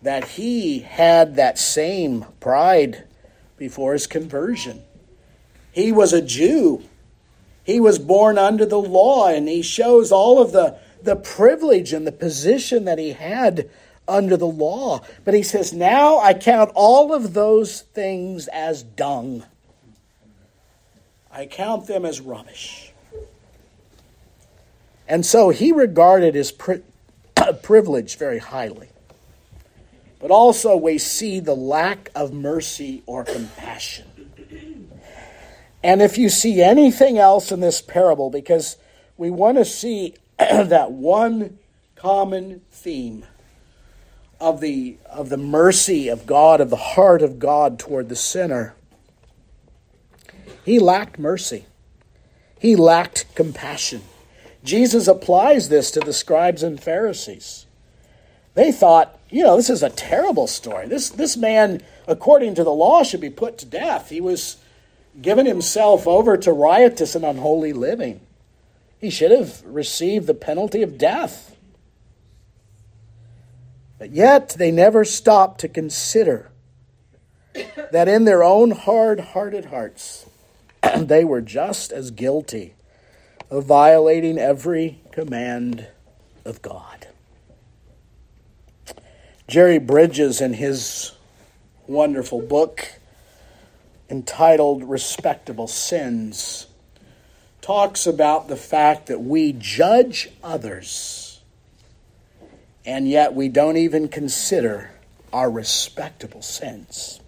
that 0.03 0.25
he 0.25 0.81
had 0.81 1.37
that 1.37 1.59
same 1.59 2.25
pride 2.41 3.05
before 3.57 3.93
his 3.93 4.07
conversion. 4.07 4.83
He 5.73 5.93
was 5.93 6.13
a 6.13 6.23
Jew. 6.23 6.83
He 7.65 7.81
was 7.81 7.99
born 7.99 8.39
under 8.39 8.65
the 8.65 8.81
law, 8.81 9.29
and 9.29 9.49
he 9.49 9.63
shows 9.63 10.11
all 10.13 10.41
of 10.41 10.53
the, 10.53 10.79
the 11.03 11.17
privilege 11.17 11.93
and 11.93 12.07
the 12.07 12.13
position 12.13 12.85
that 12.85 12.99
he 12.99 13.13
had 13.13 13.69
under 14.07 14.37
the 14.37 14.47
law. 14.47 15.03
But 15.25 15.35
he 15.35 15.43
says, 15.43 15.73
Now 15.73 16.19
I 16.19 16.35
count 16.35 16.71
all 16.75 17.13
of 17.13 17.35
those 17.35 17.83
things 17.83 18.49
as 18.49 18.83
dung. 18.83 19.45
I 21.31 21.47
count 21.47 21.87
them 21.87 22.05
as 22.05 22.21
rubbish 22.21 22.89
and 25.09 25.25
so 25.25 25.49
he 25.49 25.73
regarded 25.73 26.35
his 26.35 26.53
pri- 26.53 26.83
privilege 27.63 28.17
very 28.17 28.39
highly. 28.39 28.91
But 30.21 30.31
also, 30.31 30.77
we 30.77 30.99
see 30.99 31.41
the 31.41 31.55
lack 31.55 32.11
of 32.15 32.33
mercy 32.33 33.03
or 33.07 33.25
compassion. 33.25 34.07
And 35.83 36.03
if 36.03 36.19
you 36.19 36.29
see 36.29 36.61
anything 36.61 37.19
else 37.19 37.53
in 37.53 37.61
this 37.61 37.81
parable, 37.81 38.31
because 38.31 38.77
we 39.17 39.31
want 39.31 39.59
to 39.59 39.65
see 39.65 40.15
that 40.39 40.91
one 40.91 41.59
common 41.95 42.63
theme 42.71 43.25
of 44.41 44.61
the, 44.61 44.99
of 45.07 45.29
the 45.29 45.37
mercy 45.37 46.09
of 46.09 46.27
God, 46.27 46.61
of 46.61 46.71
the 46.71 46.77
heart 46.77 47.23
of 47.23 47.39
God 47.39 47.79
toward 47.79 48.09
the 48.09 48.17
sinner, 48.17 48.75
he 50.65 50.79
lacked 50.79 51.19
mercy, 51.19 51.67
he 52.59 52.77
lacked 52.77 53.27
compassion. 53.35 54.03
Jesus 54.65 55.07
applies 55.07 55.69
this 55.69 55.91
to 55.93 56.01
the 56.01 56.13
scribes 56.13 56.63
and 56.63 56.83
Pharisees. 56.83 57.67
They 58.55 58.73
thought, 58.73 59.18
you 59.31 59.43
know, 59.43 59.57
this 59.57 59.71
is 59.71 59.83
a 59.83 59.91
terrible 59.91 60.47
story. 60.47 60.87
This, 60.87 61.11
this 61.11 61.37
man, 61.37 61.83
according 62.07 62.55
to 62.55 62.65
the 62.65 62.73
law, 62.73 63.03
should 63.03 63.21
be 63.21 63.31
put 63.31 63.59
to 63.59 63.67
death. 63.67 64.09
He 64.09 64.21
was 64.21 64.57
given 65.21 65.47
himself 65.47 66.07
over 66.07 66.37
to 66.37 66.53
riotous 66.53 67.15
and 67.15 67.25
unholy 67.25 67.73
living. 67.73 68.21
He 68.99 69.11
should 69.11 69.31
have 69.31 69.63
received 69.65 70.27
the 70.27 70.35
penalty 70.35 70.83
of 70.83 70.99
death. 70.99 71.57
But 73.99 74.11
yet 74.11 74.51
they 74.51 74.71
never 74.71 75.05
stopped 75.05 75.61
to 75.61 75.69
consider 75.69 76.51
that 77.91 78.09
in 78.09 78.25
their 78.25 78.43
own 78.43 78.71
hard 78.71 79.21
hearted 79.21 79.67
hearts, 79.67 80.27
they 80.97 81.25
were 81.25 81.41
just 81.41 81.93
as 81.93 82.11
guilty 82.11 82.75
of 83.51 83.65
violating 83.65 84.39
every 84.39 85.01
command 85.11 85.89
of 86.45 86.63
God. 86.63 86.98
Jerry 89.49 89.79
Bridges, 89.79 90.43
in 90.43 90.53
his 90.53 91.13
wonderful 91.87 92.43
book 92.43 92.87
entitled 94.11 94.85
Respectable 94.85 95.67
Sins, 95.67 96.67
talks 97.63 98.07
about 98.07 98.49
the 98.49 98.57
fact 98.57 99.07
that 99.07 99.23
we 99.23 99.55
judge 99.55 100.29
others 100.45 101.41
and 102.85 103.09
yet 103.09 103.35
we 103.35 103.49
don't 103.49 103.79
even 103.79 104.09
consider 104.09 104.91
our 105.33 105.51
respectable 105.51 106.43
sins. 106.43 107.21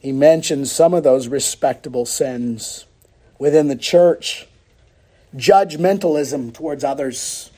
He 0.00 0.12
mentions 0.12 0.70
some 0.70 0.92
of 0.92 1.02
those 1.02 1.28
respectable 1.28 2.04
sins 2.04 2.84
within 3.38 3.68
the 3.68 3.76
church 3.76 4.46
judgmentalism 5.34 6.52
towards 6.52 6.84
others. 6.84 7.50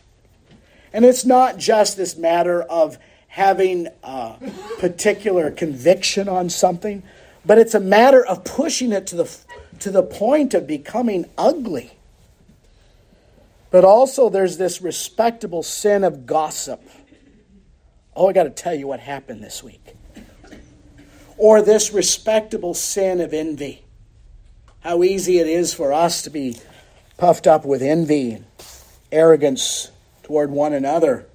And 0.92 1.04
it's 1.04 1.24
not 1.24 1.58
just 1.58 1.96
this 1.96 2.16
matter 2.16 2.62
of 2.62 2.98
having 3.28 3.86
a 4.02 4.36
particular 4.80 5.50
conviction 5.50 6.28
on 6.28 6.50
something, 6.50 7.02
but 7.46 7.58
it's 7.58 7.74
a 7.74 7.80
matter 7.80 8.24
of 8.24 8.44
pushing 8.44 8.92
it 8.92 9.06
to 9.08 9.16
the, 9.16 9.38
to 9.78 9.90
the 9.90 10.02
point 10.02 10.52
of 10.52 10.66
becoming 10.66 11.26
ugly. 11.38 11.92
But 13.70 13.84
also, 13.84 14.28
there's 14.28 14.58
this 14.58 14.82
respectable 14.82 15.62
sin 15.62 16.02
of 16.02 16.26
gossip. 16.26 16.82
Oh, 18.16 18.28
I 18.28 18.32
got 18.32 18.42
to 18.44 18.50
tell 18.50 18.74
you 18.74 18.88
what 18.88 18.98
happened 18.98 19.42
this 19.42 19.62
week. 19.62 19.94
Or 21.38 21.62
this 21.62 21.92
respectable 21.92 22.74
sin 22.74 23.20
of 23.20 23.32
envy. 23.32 23.84
How 24.80 25.04
easy 25.04 25.38
it 25.38 25.46
is 25.46 25.72
for 25.72 25.92
us 25.92 26.22
to 26.22 26.30
be 26.30 26.56
puffed 27.16 27.46
up 27.46 27.64
with 27.64 27.80
envy 27.80 28.32
and 28.32 28.44
arrogance 29.12 29.90
toward 30.30 30.52
one 30.52 30.72
another. 30.72 31.26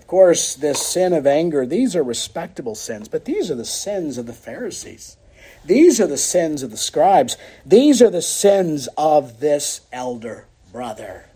Of 0.00 0.08
course, 0.08 0.56
this 0.56 0.84
sin 0.84 1.12
of 1.12 1.24
anger, 1.24 1.64
these 1.64 1.94
are 1.94 2.02
respectable 2.02 2.74
sins, 2.74 3.06
but 3.06 3.24
these 3.24 3.48
are 3.48 3.54
the 3.54 3.64
sins 3.64 4.18
of 4.18 4.26
the 4.26 4.32
Pharisees. 4.32 5.16
These 5.64 6.00
are 6.00 6.08
the 6.08 6.18
sins 6.18 6.64
of 6.64 6.72
the 6.72 6.76
scribes. 6.76 7.36
These 7.64 8.02
are 8.02 8.10
the 8.10 8.20
sins 8.20 8.88
of 8.98 9.38
this 9.38 9.82
elder 9.92 10.48
brother. 10.72 11.26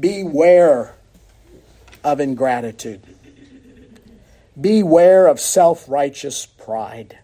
Beware 0.00 0.96
of 2.02 2.18
ingratitude. 2.18 3.02
Beware 4.60 5.28
of 5.28 5.38
self 5.38 5.88
righteous 5.88 6.44
pride. 6.44 7.20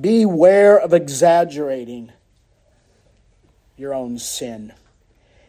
Beware 0.00 0.78
of 0.78 0.94
exaggerating 0.94 2.12
your 3.76 3.92
own 3.92 4.18
sin. 4.18 4.72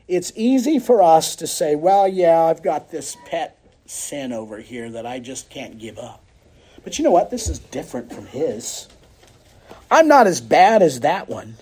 It's 0.07 0.31
easy 0.35 0.79
for 0.79 1.01
us 1.01 1.35
to 1.37 1.47
say, 1.47 1.75
well, 1.75 2.07
yeah, 2.07 2.41
I've 2.43 2.63
got 2.63 2.91
this 2.91 3.17
pet 3.25 3.57
sin 3.85 4.31
over 4.31 4.57
here 4.57 4.89
that 4.91 5.05
I 5.05 5.19
just 5.19 5.49
can't 5.49 5.77
give 5.77 5.97
up. 5.97 6.23
But 6.83 6.97
you 6.97 7.03
know 7.03 7.11
what? 7.11 7.29
This 7.29 7.49
is 7.49 7.59
different 7.59 8.13
from 8.13 8.25
his. 8.27 8.87
I'm 9.91 10.07
not 10.07 10.27
as 10.27 10.39
bad 10.39 10.81
as 10.81 11.01
that 11.01 11.27
one. 11.27 11.55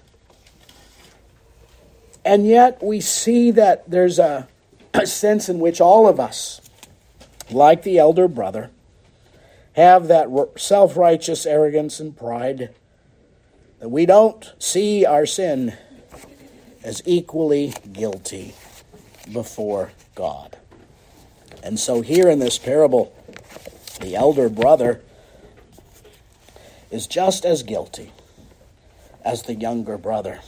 And 2.24 2.48
yet 2.48 2.84
we 2.84 3.02
see 3.02 3.52
that 3.52 3.90
there's 3.90 4.20
a, 4.20 4.48
a 4.94 5.06
sense 5.06 5.50
in 5.50 5.60
which 5.60 5.82
all 5.82 6.08
of 6.08 6.20
us, 6.20 6.62
like 7.52 7.84
the 7.84 7.98
elder 7.98 8.28
brother, 8.28 8.72
have 9.74 10.08
that 10.08 10.30
self 10.58 10.98
righteous 10.98 11.46
arrogance 11.46 12.00
and 12.00 12.16
pride 12.16 12.74
that 13.80 13.90
we 13.90 14.06
don't 14.06 14.54
see 14.58 15.06
our 15.06 15.26
sin 15.26 15.76
as 16.86 17.02
equally 17.04 17.74
guilty 17.92 18.54
before 19.34 19.92
God. 20.14 20.56
And 21.64 21.80
so, 21.80 22.02
here 22.02 22.30
in 22.30 22.38
this 22.38 22.60
parable, 22.60 23.12
the 24.00 24.16
elder 24.16 24.50
brother 24.50 25.02
is 26.92 27.08
just 27.08 27.44
as 27.44 27.64
guilty 27.64 28.12
as 29.24 29.42
the 29.44 29.56
younger 29.56 29.98
brother. 29.98 30.42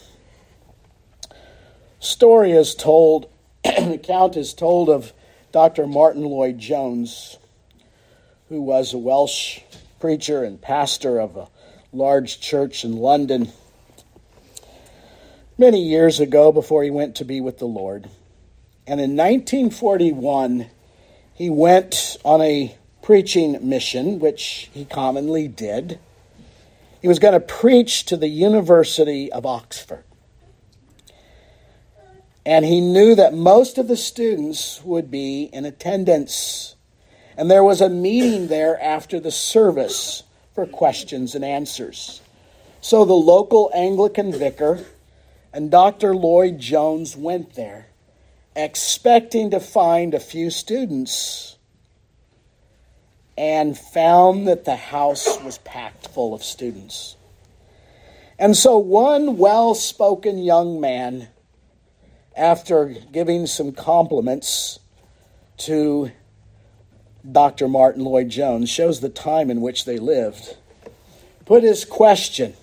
Story 1.99 2.51
is 2.51 2.75
told, 2.75 3.27
an 3.63 3.91
account 3.91 4.37
is 4.37 4.53
told 4.53 4.89
of 4.89 5.13
Dr. 5.51 5.87
Martyn 5.87 6.23
Lloyd-Jones, 6.23 7.39
who 8.49 8.61
was 8.61 8.93
a 8.93 8.99
Welsh 8.99 9.61
preacher 9.99 10.43
and 10.43 10.61
pastor 10.61 11.19
of 11.19 11.35
a 11.35 11.47
large 11.91 12.39
church 12.39 12.85
in 12.85 12.97
London 12.97 13.51
many 15.57 15.81
years 15.81 16.19
ago 16.19 16.51
before 16.51 16.83
he 16.83 16.89
went 16.89 17.15
to 17.15 17.25
be 17.25 17.41
with 17.41 17.57
the 17.57 17.65
Lord. 17.65 18.09
And 18.85 19.01
in 19.01 19.15
1941, 19.15 20.67
he 21.33 21.49
went 21.49 22.17
on 22.23 22.41
a 22.41 22.75
preaching 23.01 23.67
mission, 23.67 24.19
which 24.19 24.69
he 24.73 24.85
commonly 24.85 25.47
did. 25.47 25.99
He 27.01 27.07
was 27.07 27.19
going 27.19 27.33
to 27.33 27.39
preach 27.39 28.05
to 28.05 28.17
the 28.17 28.27
University 28.27 29.31
of 29.31 29.45
Oxford. 29.45 30.03
And 32.45 32.63
he 32.63 32.79
knew 32.79 33.13
that 33.15 33.33
most 33.33 33.77
of 33.77 33.87
the 33.87 33.97
students 33.97 34.81
would 34.83 35.11
be 35.11 35.43
in 35.51 35.65
attendance. 35.65 36.75
And 37.35 37.51
there 37.51 37.63
was 37.63 37.81
a 37.81 37.89
meeting 37.89 38.47
there 38.47 38.81
after 38.81 39.19
the 39.19 39.31
service 39.31 40.23
for 40.55 40.65
questions 40.65 41.35
and 41.35 41.43
answers. 41.43 42.21
So 42.79 43.03
the 43.03 43.13
local 43.13 43.69
Anglican 43.75 44.31
vicar 44.31 44.85
and 45.53 45.71
Dr. 45.71 46.15
Lloyd-Jones 46.15 47.15
went 47.15 47.55
there, 47.55 47.87
expecting 48.55 49.51
to 49.51 49.59
find 49.59 50.13
a 50.13 50.19
few 50.19 50.49
students, 50.49 51.57
and 53.37 53.77
found 53.77 54.47
that 54.47 54.65
the 54.65 54.75
house 54.75 55.41
was 55.43 55.59
packed 55.59 56.07
full 56.07 56.33
of 56.33 56.43
students. 56.43 57.15
And 58.39 58.55
so 58.55 58.77
one 58.77 59.37
well 59.37 59.75
spoken 59.75 60.37
young 60.37 60.79
man 60.79 61.27
after 62.35 62.95
giving 63.11 63.47
some 63.47 63.71
compliments 63.71 64.79
to 65.57 66.11
Dr. 67.29 67.67
Martyn 67.67 68.03
Lloyd 68.03 68.29
Jones, 68.29 68.69
shows 68.69 68.99
the 68.99 69.09
time 69.09 69.49
in 69.49 69.59
which 69.59 69.85
they 69.85 69.97
lived, 69.97 70.55
put 71.45 71.63
his 71.63 71.83
question. 71.83 72.53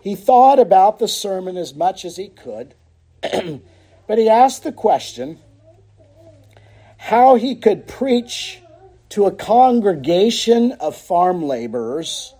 He 0.00 0.14
thought 0.14 0.58
about 0.58 0.98
the 0.98 1.08
sermon 1.08 1.56
as 1.56 1.74
much 1.74 2.04
as 2.04 2.16
he 2.16 2.28
could, 2.28 2.74
but 3.22 4.18
he 4.18 4.28
asked 4.28 4.62
the 4.62 4.72
question 4.72 5.38
how 6.98 7.36
he 7.36 7.54
could 7.54 7.86
preach 7.86 8.60
to 9.10 9.26
a 9.26 9.30
congregation 9.32 10.72
of 10.72 10.96
farm 10.96 11.42
laborers 11.42 12.34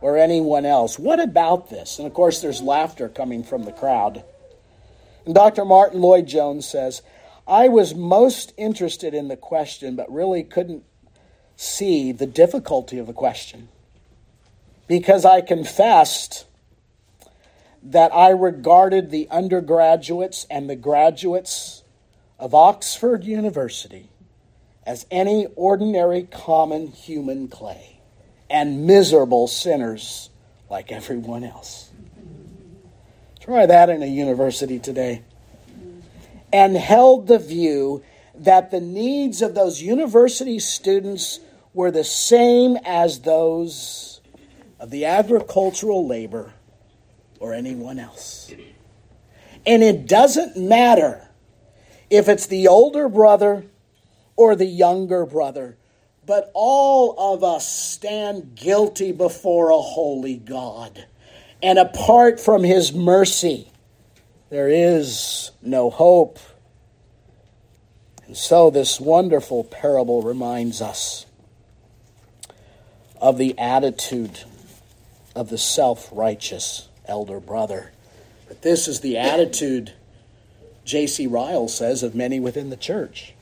or 0.00 0.16
anyone 0.16 0.64
else. 0.64 0.98
What 0.98 1.20
about 1.20 1.70
this? 1.70 1.98
And 1.98 2.06
of 2.06 2.14
course, 2.14 2.40
there's 2.40 2.62
laughter 2.62 3.08
coming 3.08 3.42
from 3.42 3.64
the 3.64 3.72
crowd. 3.72 4.24
And 5.24 5.34
Dr. 5.34 5.64
Martyn 5.64 6.00
Lloyd 6.00 6.26
Jones 6.26 6.66
says, 6.66 7.02
I 7.46 7.68
was 7.68 7.94
most 7.94 8.52
interested 8.56 9.14
in 9.14 9.28
the 9.28 9.36
question, 9.36 9.96
but 9.96 10.10
really 10.10 10.42
couldn't 10.42 10.84
see 11.56 12.12
the 12.12 12.26
difficulty 12.26 12.98
of 12.98 13.06
the 13.06 13.12
question 13.12 13.68
because 14.86 15.24
I 15.24 15.40
confessed 15.40 16.44
that 17.82 18.14
I 18.14 18.30
regarded 18.30 19.10
the 19.10 19.28
undergraduates 19.30 20.46
and 20.50 20.68
the 20.68 20.76
graduates 20.76 21.82
of 22.38 22.54
Oxford 22.54 23.24
University 23.24 24.10
as 24.84 25.06
any 25.10 25.46
ordinary 25.56 26.22
common 26.22 26.88
human 26.88 27.48
clay 27.48 28.00
and 28.48 28.86
miserable 28.86 29.48
sinners 29.48 30.30
like 30.70 30.92
everyone 30.92 31.44
else. 31.44 31.90
Try 33.40 33.66
that 33.66 33.90
in 33.90 34.02
a 34.02 34.06
university 34.06 34.78
today. 34.78 35.22
And 36.52 36.76
held 36.76 37.26
the 37.26 37.38
view 37.38 38.02
that 38.34 38.70
the 38.70 38.80
needs 38.80 39.42
of 39.42 39.54
those 39.54 39.82
university 39.82 40.58
students 40.58 41.40
were 41.74 41.90
the 41.90 42.04
same 42.04 42.76
as 42.84 43.20
those 43.20 44.20
of 44.78 44.90
the 44.90 45.04
agricultural 45.04 46.06
labor 46.06 46.52
or 47.46 47.54
anyone 47.54 47.98
else. 48.00 48.52
And 49.64 49.82
it 49.82 50.06
doesn't 50.06 50.56
matter 50.56 51.28
if 52.10 52.28
it's 52.28 52.46
the 52.46 52.66
older 52.66 53.08
brother 53.08 53.64
or 54.34 54.56
the 54.56 54.66
younger 54.66 55.24
brother, 55.24 55.76
but 56.26 56.50
all 56.54 57.14
of 57.34 57.44
us 57.44 57.66
stand 57.68 58.56
guilty 58.56 59.12
before 59.12 59.70
a 59.70 59.78
holy 59.78 60.36
God. 60.36 61.06
And 61.62 61.78
apart 61.78 62.40
from 62.40 62.64
his 62.64 62.92
mercy, 62.92 63.70
there 64.50 64.68
is 64.68 65.52
no 65.62 65.88
hope. 65.88 66.38
And 68.26 68.36
so, 68.36 68.70
this 68.70 69.00
wonderful 69.00 69.62
parable 69.64 70.22
reminds 70.22 70.82
us 70.82 71.26
of 73.20 73.38
the 73.38 73.56
attitude 73.56 74.40
of 75.34 75.48
the 75.48 75.58
self 75.58 76.08
righteous 76.10 76.88
elder 77.08 77.40
brother. 77.40 77.92
But 78.48 78.62
this 78.62 78.88
is 78.88 79.00
the 79.00 79.18
attitude 79.18 79.92
J.C. 80.86 81.26
Ryle 81.26 81.66
says 81.66 82.04
of 82.04 82.14
many 82.14 82.38
within 82.38 82.70
the 82.70 82.76
church. 82.76 83.34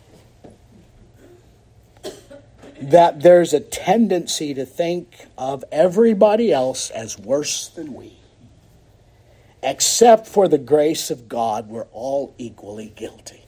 That 2.80 3.22
there's 3.22 3.52
a 3.52 3.60
tendency 3.60 4.54
to 4.54 4.64
think 4.64 5.26
of 5.36 5.62
everybody 5.70 6.52
else 6.52 6.90
as 6.90 7.18
worse 7.18 7.68
than 7.68 7.92
we. 7.92 8.14
Except 9.62 10.26
for 10.26 10.48
the 10.48 10.58
grace 10.58 11.10
of 11.10 11.28
God, 11.28 11.68
we're 11.68 11.86
all 11.92 12.34
equally 12.38 12.92
guilty. 12.96 13.44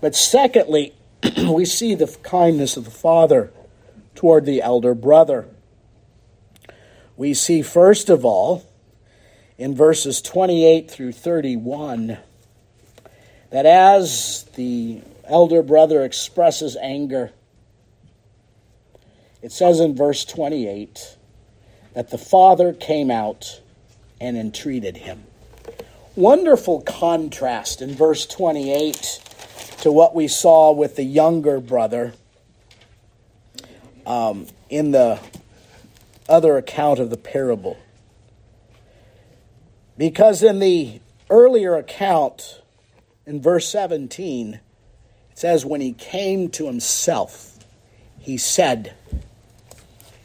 But 0.00 0.14
secondly, 0.14 0.94
we 1.48 1.64
see 1.64 1.94
the 1.94 2.14
kindness 2.22 2.76
of 2.76 2.84
the 2.84 2.90
Father 2.90 3.52
toward 4.14 4.46
the 4.46 4.62
elder 4.62 4.94
brother. 4.94 5.48
We 7.16 7.34
see, 7.34 7.62
first 7.62 8.08
of 8.08 8.24
all, 8.24 8.64
in 9.58 9.74
verses 9.74 10.20
28 10.20 10.90
through 10.90 11.12
31, 11.12 12.18
that 13.50 13.66
as 13.66 14.44
the 14.56 15.00
elder 15.24 15.62
brother 15.62 16.02
expresses 16.02 16.76
anger, 16.76 17.30
it 19.42 19.52
says 19.52 19.78
in 19.80 19.94
verse 19.94 20.24
28 20.24 21.16
that 21.94 22.10
the 22.10 22.18
father 22.18 22.72
came 22.72 23.10
out 23.10 23.60
and 24.20 24.36
entreated 24.36 24.96
him. 24.96 25.24
Wonderful 26.16 26.80
contrast 26.80 27.82
in 27.82 27.94
verse 27.94 28.26
28 28.26 29.20
to 29.80 29.92
what 29.92 30.14
we 30.14 30.28
saw 30.28 30.72
with 30.72 30.96
the 30.96 31.04
younger 31.04 31.60
brother 31.60 32.14
um, 34.06 34.46
in 34.70 34.92
the 34.92 35.20
other 36.28 36.56
account 36.56 36.98
of 36.98 37.10
the 37.10 37.16
parable. 37.16 37.76
Because 39.96 40.42
in 40.42 40.58
the 40.58 41.00
earlier 41.30 41.74
account, 41.76 42.62
in 43.26 43.40
verse 43.40 43.68
17, 43.68 44.54
it 44.54 44.60
says, 45.38 45.64
When 45.64 45.80
he 45.80 45.92
came 45.92 46.48
to 46.50 46.66
himself, 46.66 47.58
he 48.18 48.36
said, 48.36 48.94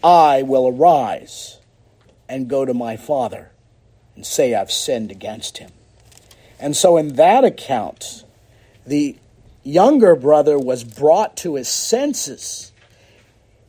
I 0.03 0.41
will 0.41 0.67
arise 0.67 1.59
and 2.27 2.47
go 2.47 2.65
to 2.65 2.73
my 2.73 2.97
father 2.97 3.51
and 4.15 4.25
say 4.25 4.53
I've 4.53 4.71
sinned 4.71 5.11
against 5.11 5.57
him. 5.57 5.71
And 6.59 6.75
so, 6.75 6.97
in 6.97 7.15
that 7.15 7.43
account, 7.43 8.23
the 8.85 9.17
younger 9.63 10.15
brother 10.15 10.57
was 10.57 10.83
brought 10.83 11.37
to 11.37 11.55
his 11.55 11.69
senses. 11.69 12.71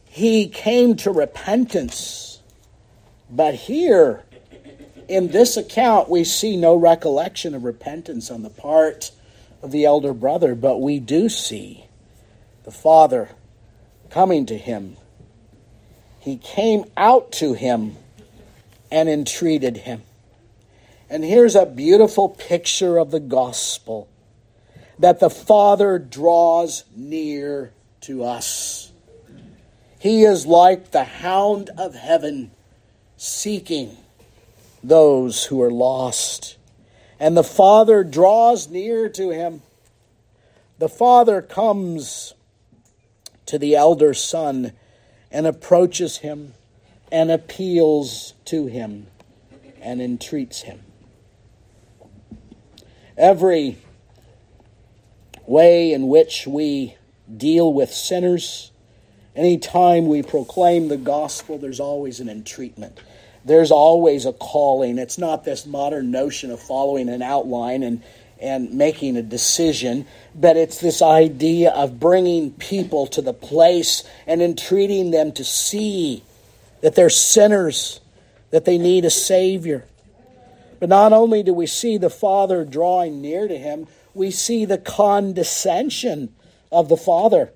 He 0.04 0.48
came 0.48 0.96
to 0.96 1.10
repentance. 1.10 2.40
But 3.30 3.54
here, 3.54 4.24
in 5.10 5.28
this 5.28 5.56
account, 5.56 6.08
we 6.08 6.22
see 6.22 6.56
no 6.56 6.76
recollection 6.76 7.52
of 7.52 7.64
repentance 7.64 8.30
on 8.30 8.42
the 8.42 8.50
part 8.50 9.10
of 9.60 9.72
the 9.72 9.84
elder 9.84 10.14
brother, 10.14 10.54
but 10.54 10.80
we 10.80 11.00
do 11.00 11.28
see 11.28 11.84
the 12.62 12.70
father 12.70 13.30
coming 14.08 14.46
to 14.46 14.56
him. 14.56 14.96
He 16.20 16.36
came 16.36 16.84
out 16.96 17.32
to 17.32 17.54
him 17.54 17.96
and 18.88 19.08
entreated 19.08 19.78
him. 19.78 20.02
And 21.08 21.24
here's 21.24 21.56
a 21.56 21.66
beautiful 21.66 22.28
picture 22.28 22.96
of 22.96 23.10
the 23.10 23.18
gospel 23.18 24.08
that 25.00 25.18
the 25.18 25.30
Father 25.30 25.98
draws 25.98 26.84
near 26.94 27.72
to 28.02 28.22
us. 28.22 28.92
He 29.98 30.22
is 30.22 30.46
like 30.46 30.92
the 30.92 31.04
hound 31.04 31.70
of 31.76 31.94
heaven 31.94 32.52
seeking 33.16 33.96
those 34.82 35.44
who 35.46 35.60
are 35.62 35.70
lost 35.70 36.56
and 37.20 37.36
the 37.36 37.44
Father 37.44 38.02
draws 38.02 38.68
near 38.68 39.08
to 39.10 39.28
him. 39.28 39.60
The 40.78 40.88
Father 40.88 41.42
comes 41.42 42.32
to 43.44 43.58
the 43.58 43.76
elder 43.76 44.14
son 44.14 44.72
and 45.30 45.46
approaches 45.46 46.18
him 46.18 46.54
and 47.12 47.30
appeals 47.30 48.32
to 48.46 48.66
him 48.66 49.08
and 49.82 50.00
entreats 50.00 50.62
him. 50.62 50.80
Every 53.18 53.76
way 55.46 55.92
in 55.92 56.08
which 56.08 56.46
we 56.46 56.96
deal 57.36 57.70
with 57.70 57.92
sinners, 57.92 58.70
any 59.36 59.58
time 59.58 60.06
we 60.06 60.22
proclaim 60.22 60.88
the 60.88 60.96
gospel, 60.96 61.58
there's 61.58 61.80
always 61.80 62.18
an 62.18 62.30
entreatment 62.30 62.98
there's 63.44 63.70
always 63.70 64.26
a 64.26 64.32
calling. 64.32 64.98
It's 64.98 65.18
not 65.18 65.44
this 65.44 65.66
modern 65.66 66.10
notion 66.10 66.50
of 66.50 66.60
following 66.60 67.08
an 67.08 67.22
outline 67.22 67.82
and, 67.82 68.02
and 68.40 68.74
making 68.74 69.16
a 69.16 69.22
decision, 69.22 70.06
but 70.34 70.56
it's 70.56 70.80
this 70.80 71.02
idea 71.02 71.70
of 71.70 71.98
bringing 71.98 72.52
people 72.52 73.06
to 73.08 73.22
the 73.22 73.32
place 73.32 74.04
and 74.26 74.42
entreating 74.42 75.10
them 75.10 75.32
to 75.32 75.44
see 75.44 76.22
that 76.82 76.94
they're 76.94 77.10
sinners, 77.10 78.00
that 78.50 78.64
they 78.64 78.78
need 78.78 79.04
a 79.04 79.10
Savior. 79.10 79.84
But 80.78 80.88
not 80.88 81.12
only 81.12 81.42
do 81.42 81.52
we 81.52 81.66
see 81.66 81.98
the 81.98 82.10
Father 82.10 82.64
drawing 82.64 83.20
near 83.20 83.48
to 83.48 83.56
him, 83.56 83.86
we 84.14 84.30
see 84.30 84.64
the 84.64 84.78
condescension 84.78 86.34
of 86.72 86.88
the 86.88 86.96
Father. 86.96 87.52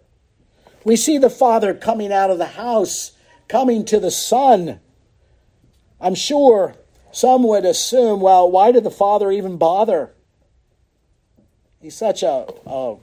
We 0.85 0.97
see 0.97 1.19
the 1.19 1.31
Father 1.31 1.75
coming 1.75 2.13
out 2.13 2.31
of 2.31 2.39
the 2.39 2.47
house, 2.47 3.13
coming 3.49 3.85
to 3.87 3.99
the 3.99 4.11
Son 4.11 4.81
I'm 6.05 6.15
sure 6.15 6.75
some 7.13 7.45
would 7.45 7.65
assume, 7.65 8.21
well, 8.21 8.51
why 8.51 8.73
did 8.73 8.85
the 8.85 8.91
father 8.91 9.33
even 9.33 9.57
bother? 9.57 10.13
He's 11.81 11.97
such 11.97 12.23
a, 12.23 12.47
a, 12.67 12.97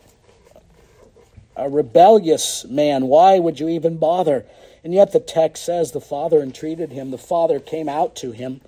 a 1.55 1.69
rebellious 1.69 2.63
man. 2.65 3.07
Why 3.07 3.39
would 3.39 3.59
you 3.59 3.69
even 3.69 3.97
bother? 3.97 4.45
And 4.83 4.93
yet 4.93 5.13
the 5.13 5.19
text 5.19 5.65
says 5.65 5.91
the 5.91 5.99
father 5.99 6.41
entreated 6.41 6.91
him, 6.91 7.09
the 7.09 7.17
father 7.17 7.59
came 7.59 7.89
out 7.89 8.15
to 8.17 8.31
him. 8.31 8.61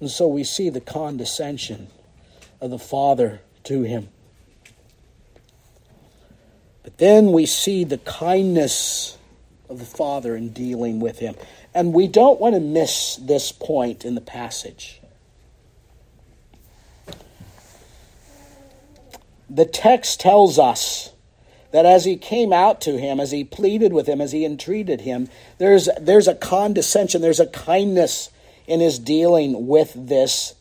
And 0.00 0.10
so 0.10 0.26
we 0.26 0.42
see 0.42 0.68
the 0.68 0.80
condescension 0.80 1.86
of 2.60 2.70
the 2.70 2.78
Father 2.78 3.40
to 3.64 3.82
him. 3.82 4.08
But 6.82 6.98
then 6.98 7.32
we 7.32 7.46
see 7.46 7.84
the 7.84 7.98
kindness 7.98 9.18
of 9.68 9.78
the 9.78 9.84
Father 9.84 10.36
in 10.36 10.50
dealing 10.50 11.00
with 11.00 11.18
him. 11.18 11.34
And 11.74 11.92
we 11.92 12.08
don't 12.08 12.40
want 12.40 12.54
to 12.54 12.60
miss 12.60 13.16
this 13.16 13.52
point 13.52 14.04
in 14.04 14.14
the 14.14 14.20
passage. 14.20 15.00
The 19.48 19.64
text 19.64 20.20
tells 20.20 20.58
us 20.58 21.10
that 21.70 21.86
as 21.86 22.04
he 22.04 22.16
came 22.16 22.52
out 22.52 22.80
to 22.82 22.98
him, 22.98 23.20
as 23.20 23.30
he 23.30 23.44
pleaded 23.44 23.92
with 23.92 24.08
him, 24.08 24.20
as 24.20 24.32
he 24.32 24.44
entreated 24.44 25.02
him, 25.02 25.28
there's, 25.58 25.88
there's 26.00 26.28
a 26.28 26.34
condescension, 26.34 27.22
there's 27.22 27.40
a 27.40 27.46
kindness 27.46 28.30
in 28.66 28.80
his 28.80 28.98
dealing 28.98 29.66
with 29.66 29.92
this 29.94 30.54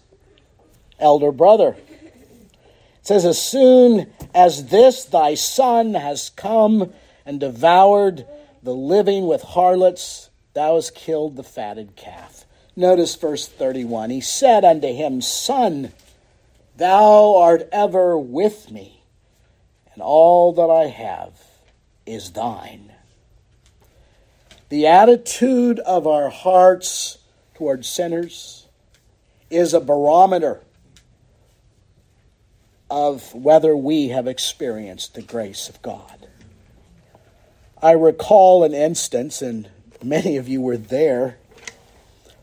elder 0.99 1.31
brother. 1.31 1.75
It 1.79 3.07
says, 3.07 3.25
As 3.25 3.41
soon 3.41 4.11
as 4.33 4.67
this 4.67 5.05
thy 5.05 5.35
son 5.35 5.93
has 5.93 6.29
come 6.29 6.93
and 7.25 7.39
devoured 7.39 8.25
the 8.65 8.75
living 8.75 9.27
with 9.27 9.43
harlots, 9.43 10.31
thou 10.53 10.73
hast 10.73 10.95
killed 10.95 11.35
the 11.35 11.43
fatted 11.43 11.95
calf. 11.95 12.45
Notice 12.75 13.15
verse 13.15 13.47
31. 13.47 14.09
He 14.09 14.21
said 14.21 14.65
unto 14.65 14.87
him, 14.91 15.21
Son, 15.21 15.93
thou 16.75 17.37
art 17.37 17.69
ever 17.71 18.17
with 18.17 18.71
me, 18.71 19.03
and 19.93 20.01
all 20.01 20.51
that 20.53 20.69
I 20.69 20.87
have 20.87 21.39
is 22.07 22.31
thine. 22.31 22.91
The 24.69 24.87
attitude 24.87 25.79
of 25.79 26.07
our 26.07 26.29
hearts 26.29 27.19
toward 27.53 27.85
sinners 27.85 28.65
is 29.51 29.75
a 29.75 29.79
barometer 29.79 30.61
of 32.89 33.31
whether 33.35 33.77
we 33.77 34.07
have 34.07 34.25
experienced 34.25 35.13
the 35.13 35.21
grace 35.21 35.69
of 35.69 35.79
God. 35.83 36.27
I 37.85 37.91
recall 37.91 38.63
an 38.63 38.73
instance, 38.73 39.43
and 39.43 39.69
many 40.01 40.37
of 40.37 40.49
you 40.49 40.59
were 40.59 40.75
there, 40.75 41.37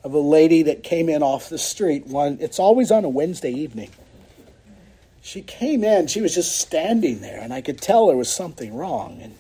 of 0.05 0.15
a 0.15 0.21
lady 0.21 0.63
that 0.63 0.85
came 0.85 1.09
in 1.09 1.21
off 1.21 1.49
the 1.49 1.59
street. 1.59 2.07
One, 2.07 2.39
it's 2.41 2.61
always 2.61 2.93
on 2.93 3.05
a 3.05 3.09
Wednesday 3.09 3.51
evening. 3.51 3.91
She 5.21 5.43
came 5.43 5.83
in, 5.83 6.07
she 6.07 6.21
was 6.21 6.37
just 6.37 6.61
standing 6.61 7.23
there, 7.23 7.41
and 7.41 7.53
I 7.53 7.61
could 7.61 7.81
tell 7.81 8.07
there 8.07 8.17
was 8.17 8.33
something 8.33 8.73
wrong. 8.73 9.19
And 9.21 9.35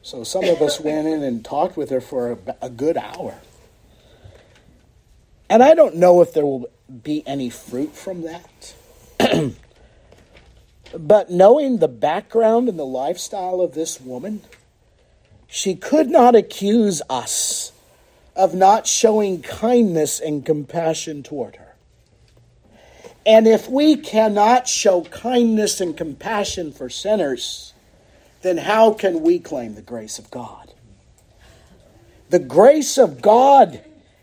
so 0.00 0.24
some 0.24 0.44
of 0.44 0.62
us 0.62 0.80
went 0.80 1.06
in 1.06 1.22
and 1.22 1.44
talked 1.44 1.76
with 1.76 1.90
her 1.90 2.00
for 2.00 2.32
a, 2.32 2.38
a 2.62 2.70
good 2.70 2.96
hour. 2.96 3.34
And 5.50 5.62
I 5.62 5.74
don't 5.74 5.96
know 5.96 6.22
if 6.22 6.32
there 6.32 6.46
will 6.46 6.70
be 7.02 7.22
any 7.26 7.50
fruit 7.50 7.94
from 7.94 8.22
that. 8.22 8.74
But 10.96 11.28
knowing 11.28 11.78
the 11.78 11.88
background 11.88 12.68
and 12.68 12.78
the 12.78 12.86
lifestyle 12.86 13.60
of 13.60 13.74
this 13.74 14.00
woman, 14.00 14.42
she 15.54 15.76
could 15.76 16.10
not 16.10 16.34
accuse 16.34 17.00
us 17.08 17.70
of 18.34 18.56
not 18.56 18.88
showing 18.88 19.40
kindness 19.40 20.18
and 20.18 20.44
compassion 20.44 21.22
toward 21.22 21.54
her. 21.54 21.76
And 23.24 23.46
if 23.46 23.68
we 23.68 23.94
cannot 23.94 24.66
show 24.66 25.02
kindness 25.02 25.80
and 25.80 25.96
compassion 25.96 26.72
for 26.72 26.88
sinners, 26.88 27.72
then 28.42 28.56
how 28.56 28.94
can 28.94 29.22
we 29.22 29.38
claim 29.38 29.76
the 29.76 29.80
grace 29.80 30.18
of 30.18 30.28
God? 30.28 30.74
The 32.30 32.40
grace 32.40 32.98
of 32.98 33.22
God 33.22 33.80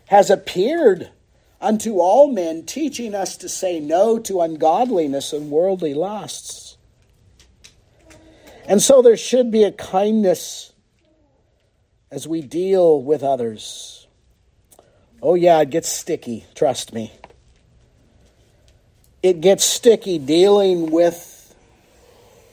has 0.08 0.28
appeared 0.28 1.08
unto 1.62 1.98
all 1.98 2.30
men, 2.30 2.66
teaching 2.66 3.14
us 3.14 3.38
to 3.38 3.48
say 3.48 3.80
no 3.80 4.18
to 4.18 4.42
ungodliness 4.42 5.32
and 5.32 5.50
worldly 5.50 5.94
lusts. 5.94 6.76
And 8.66 8.82
so 8.82 9.00
there 9.00 9.16
should 9.16 9.50
be 9.50 9.64
a 9.64 9.72
kindness 9.72 10.71
as 12.12 12.28
we 12.28 12.42
deal 12.42 13.02
with 13.02 13.24
others. 13.24 14.06
Oh, 15.22 15.34
yeah, 15.34 15.60
it 15.62 15.70
gets 15.70 15.88
sticky, 15.88 16.44
trust 16.54 16.92
me. 16.92 17.10
It 19.22 19.40
gets 19.40 19.64
sticky 19.64 20.18
dealing 20.18 20.90
with 20.90 21.54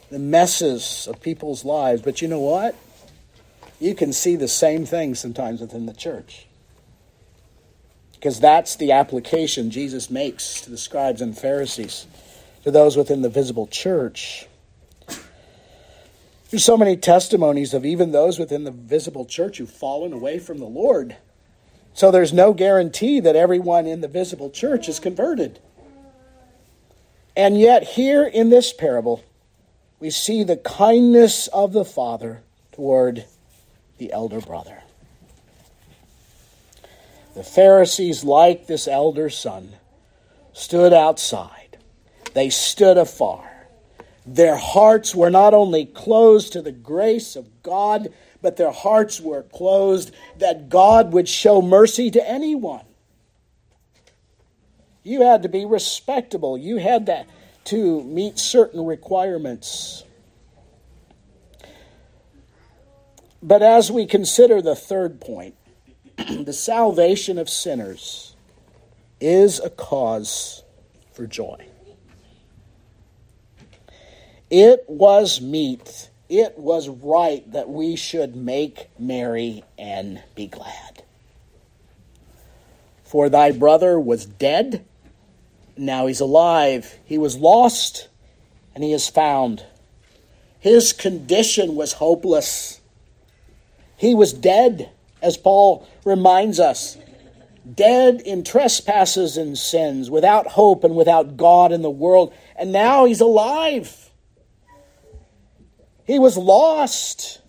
the 0.10 0.20
messes 0.20 1.08
of 1.08 1.22
people's 1.22 1.66
lives. 1.66 2.02
But 2.02 2.22
you 2.22 2.28
know 2.28 2.40
what? 2.40 2.76
You 3.80 3.94
can 3.94 4.14
see 4.14 4.36
the 4.36 4.48
same 4.48 4.86
thing 4.86 5.14
sometimes 5.14 5.62
within 5.62 5.86
the 5.86 5.94
church 5.94 6.48
because 8.20 8.40
that's 8.42 8.76
the 8.76 8.92
application 8.92 9.72
Jesus 9.72 10.10
makes 10.10 10.62
to 10.62 10.70
the 10.70 10.78
scribes 10.78 11.22
and 11.22 11.38
Pharisees, 11.38 12.06
to 12.64 12.72
those 12.72 12.98
within 12.98 13.22
the 13.22 13.30
visible 13.30 13.66
church. 13.66 14.46
There's 16.50 16.66
so 16.66 16.78
many 16.78 16.98
testimonies 16.98 17.76
of 17.76 17.86
even 17.86 18.12
those 18.12 18.40
within 18.40 18.64
the 18.64 18.72
visible 18.72 19.26
church 19.26 19.60
who've 19.60 19.70
fallen 19.70 20.14
away 20.14 20.40
from 20.40 20.58
the 20.58 20.66
Lord. 20.66 21.16
So 21.94 22.10
there's 22.10 22.34
no 22.34 22.54
guarantee 22.54 23.20
that 23.20 23.36
everyone 23.36 23.86
in 23.86 24.02
the 24.02 24.08
visible 24.08 24.50
church 24.50 24.90
is 24.90 25.00
converted. 25.00 25.60
And 27.36 27.60
yet, 27.60 27.84
here 27.84 28.24
in 28.24 28.50
this 28.50 28.74
parable, 28.74 29.24
we 30.00 30.10
see 30.10 30.44
the 30.44 30.58
kindness 30.58 31.48
of 31.48 31.72
the 31.72 31.86
Father 31.86 32.42
toward 32.72 33.26
the 34.00 34.12
elder 34.12 34.42
brother. 34.42 34.82
The 37.36 37.44
Pharisees, 37.44 38.24
like 38.24 38.66
this 38.66 38.88
elder 38.88 39.30
son, 39.30 39.74
stood 40.54 40.94
outside. 40.94 41.78
They 42.34 42.50
stood 42.50 42.98
afar. 42.98 43.59
Their 44.32 44.58
hearts 44.58 45.16
were 45.16 45.32
not 45.32 45.56
only 45.56 45.86
closed 45.86 46.54
to 46.54 46.62
the 46.62 46.72
grace 46.72 47.36
of 47.36 47.64
God, 47.64 48.10
but 48.44 48.58
their 48.58 48.70
hearts 48.70 49.20
were 49.20 49.42
closed 49.42 50.14
that 50.38 50.70
God 50.70 51.14
would 51.14 51.28
show 51.28 51.64
mercy 51.64 52.12
to 52.12 52.30
anyone. 52.30 52.86
You 55.02 55.24
had 55.24 55.42
to 55.42 55.50
be 55.50 55.66
respectable. 55.66 56.60
You 56.60 56.78
had 56.78 57.08
to, 57.08 57.26
to 57.66 58.04
meet 58.04 58.38
certain 58.38 58.86
requirements. 58.86 60.04
But 63.42 63.64
as 63.64 63.92
we 63.92 64.06
consider 64.06 64.62
the 64.62 64.76
third 64.76 65.20
point, 65.20 65.56
the 66.18 66.54
salvation 66.54 67.40
of 67.40 67.50
sinners 67.50 68.36
is 69.20 69.60
a 69.60 69.72
cause 69.72 70.62
for 71.14 71.26
joy. 71.26 71.69
It 74.50 74.86
was 74.88 75.42
meet, 75.42 76.10
it 76.28 76.58
was 76.58 76.90
right 76.90 77.50
that 77.52 77.70
we 77.70 77.96
should 77.96 78.36
make 78.36 78.90
merry 78.98 79.64
and 79.78 80.24
be 80.36 80.48
glad. 80.48 81.04
For 83.04 83.30
thy 83.30 83.52
brother 83.52 84.00
was 84.00 84.26
dead, 84.26 84.86
now 85.78 86.08
he's 86.08 86.20
alive. 86.20 86.98
He 87.06 87.18
was 87.18 87.38
lost, 87.38 88.10
and 88.76 88.84
he 88.84 88.92
is 88.92 89.08
found. 89.08 89.66
His 90.60 90.94
condition 90.94 91.76
was 91.76 91.94
hopeless. 91.94 92.82
He 93.96 94.14
was 94.14 94.34
dead 94.34 94.90
as 95.22 95.38
Paul 95.38 95.88
reminds 96.06 96.60
us, 96.60 96.98
dead 97.76 98.22
in 98.22 98.44
trespasses 98.44 99.38
and 99.38 99.58
sins, 99.58 100.10
without 100.10 100.48
hope 100.48 100.84
and 100.84 100.96
without 100.96 101.38
God 101.38 101.72
in 101.72 101.82
the 101.82 101.90
world. 101.90 102.34
And 102.56 102.72
now 102.72 103.06
he's 103.06 103.22
alive. 103.22 104.09
He 106.10 106.18
was 106.18 106.40
lost. 106.40 107.40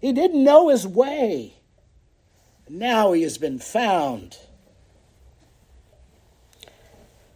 He 0.00 0.14
didn't 0.14 0.42
know 0.42 0.70
his 0.70 0.86
way. 0.86 1.52
Now 2.66 3.12
he 3.12 3.20
has 3.20 3.36
been 3.36 3.58
found. 3.58 4.38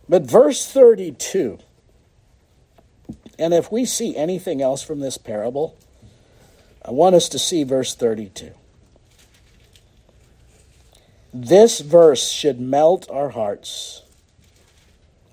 But 0.09 0.23
verse 0.23 0.67
32, 0.67 1.59
and 3.39 3.53
if 3.53 3.71
we 3.71 3.85
see 3.85 4.17
anything 4.17 4.63
else 4.63 4.83
from 4.83 5.01
this 5.01 5.19
parable, 5.19 5.77
I 6.83 6.91
want 6.91 7.17
us 7.17 7.29
to 7.29 7.39
see 7.39 7.63
verse 7.63 7.95
32. 7.95 8.53
This 11.35 11.81
verse 11.81 12.31
should 12.31 12.59
melt 12.59 13.11
our 13.11 13.29
hearts 13.29 14.05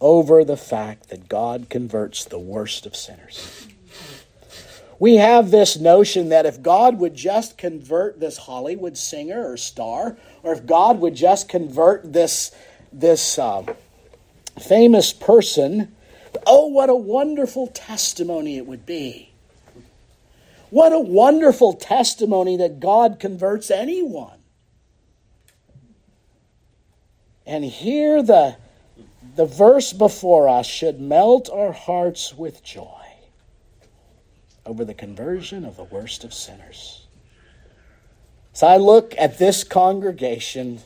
over 0.01 0.43
the 0.43 0.57
fact 0.57 1.07
that 1.07 1.29
God 1.29 1.69
converts 1.69 2.25
the 2.25 2.39
worst 2.39 2.86
of 2.86 2.93
sinners. 2.93 3.67
We 4.99 5.15
have 5.15 5.51
this 5.51 5.77
notion 5.79 6.29
that 6.29 6.45
if 6.45 6.62
God 6.62 6.99
would 6.99 7.15
just 7.15 7.58
convert 7.58 8.19
this 8.19 8.38
Hollywood 8.38 8.97
singer 8.97 9.51
or 9.51 9.58
star, 9.58 10.17
or 10.43 10.53
if 10.53 10.65
God 10.65 10.99
would 10.99 11.15
just 11.15 11.49
convert 11.49 12.13
this, 12.13 12.51
this 12.91 13.39
uh, 13.39 13.63
famous 14.60 15.12
person, 15.12 15.95
oh, 16.45 16.67
what 16.67 16.89
a 16.89 16.95
wonderful 16.95 17.67
testimony 17.67 18.58
it 18.58 18.67
would 18.67 18.86
be. 18.86 19.32
What 20.69 20.91
a 20.91 20.99
wonderful 20.99 21.73
testimony 21.73 22.58
that 22.58 22.79
God 22.79 23.19
converts 23.19 23.69
anyone. 23.69 24.39
And 27.45 27.63
here 27.63 28.23
the, 28.23 28.56
the 29.36 29.45
verse 29.45 29.91
before 29.91 30.47
us 30.47 30.65
should 30.65 30.99
melt 30.99 31.49
our 31.49 31.73
hearts 31.73 32.34
with 32.34 32.63
joy 32.63 33.02
over 34.65 34.86
the 34.86 34.93
conversion 34.93 35.65
of 35.65 35.76
the 35.76 35.84
worst 35.84 36.23
of 36.23 36.34
sinners. 36.34 37.08
As 38.54 38.63
I 38.63 38.78
look 38.78 39.13
at 39.17 39.39
this 39.39 39.63
congregation, 39.63 40.82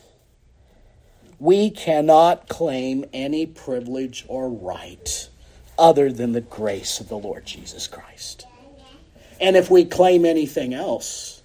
we 1.40 1.70
cannot 1.70 2.48
claim 2.48 3.06
any 3.14 3.46
privilege 3.46 4.26
or 4.28 4.50
right 4.50 5.30
other 5.78 6.12
than 6.12 6.32
the 6.32 6.42
grace 6.42 7.00
of 7.00 7.10
the 7.10 7.18
Lord 7.18 7.46
Jesus 7.46 7.88
Christ. 7.88 8.48
And 9.40 9.56
if 9.56 9.70
we 9.70 9.86
claim 9.86 10.26
anything 10.26 10.74
else, 10.74 11.42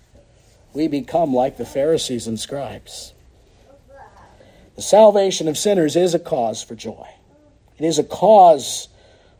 we 0.72 0.88
become 0.88 1.34
like 1.34 1.58
the 1.58 1.66
Pharisees 1.66 2.26
and 2.26 2.40
scribes. 2.40 3.12
The 4.76 4.82
salvation 4.82 5.48
of 5.48 5.58
sinners 5.58 5.96
is 5.96 6.14
a 6.14 6.18
cause 6.18 6.62
for 6.62 6.74
joy. 6.74 7.06
It 7.78 7.84
is 7.84 7.98
a 7.98 8.04
cause 8.04 8.88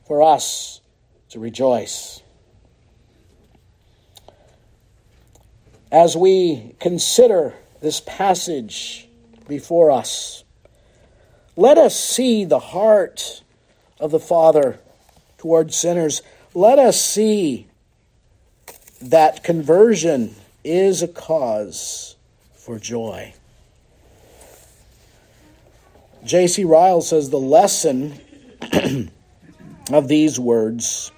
for 0.07 0.23
us 0.23 0.81
to 1.31 1.39
rejoice. 1.39 2.22
As 5.93 6.17
we 6.17 6.75
consider 6.81 7.55
this 7.83 8.01
passage 8.01 9.07
before 9.47 9.91
us, 9.91 10.43
let 11.55 11.77
us 11.77 11.95
see 11.95 12.47
the 12.47 12.59
heart 12.59 13.43
of 14.01 14.11
the 14.11 14.19
Father 14.19 14.81
toward 15.37 15.75
sinners. 15.75 16.23
Let 16.55 16.79
us 16.79 16.99
see 16.99 17.67
that 19.03 19.45
conversion 19.45 20.35
is 20.65 21.03
a 21.03 21.09
cause 21.09 22.17
for 22.55 22.79
joy. 22.79 23.35
J.C. 26.25 26.65
Ryle 26.65 27.03
says 27.03 27.29
the 27.29 27.39
lesson 27.39 28.19
of 29.93 30.09
these 30.09 30.41
words 30.41 31.13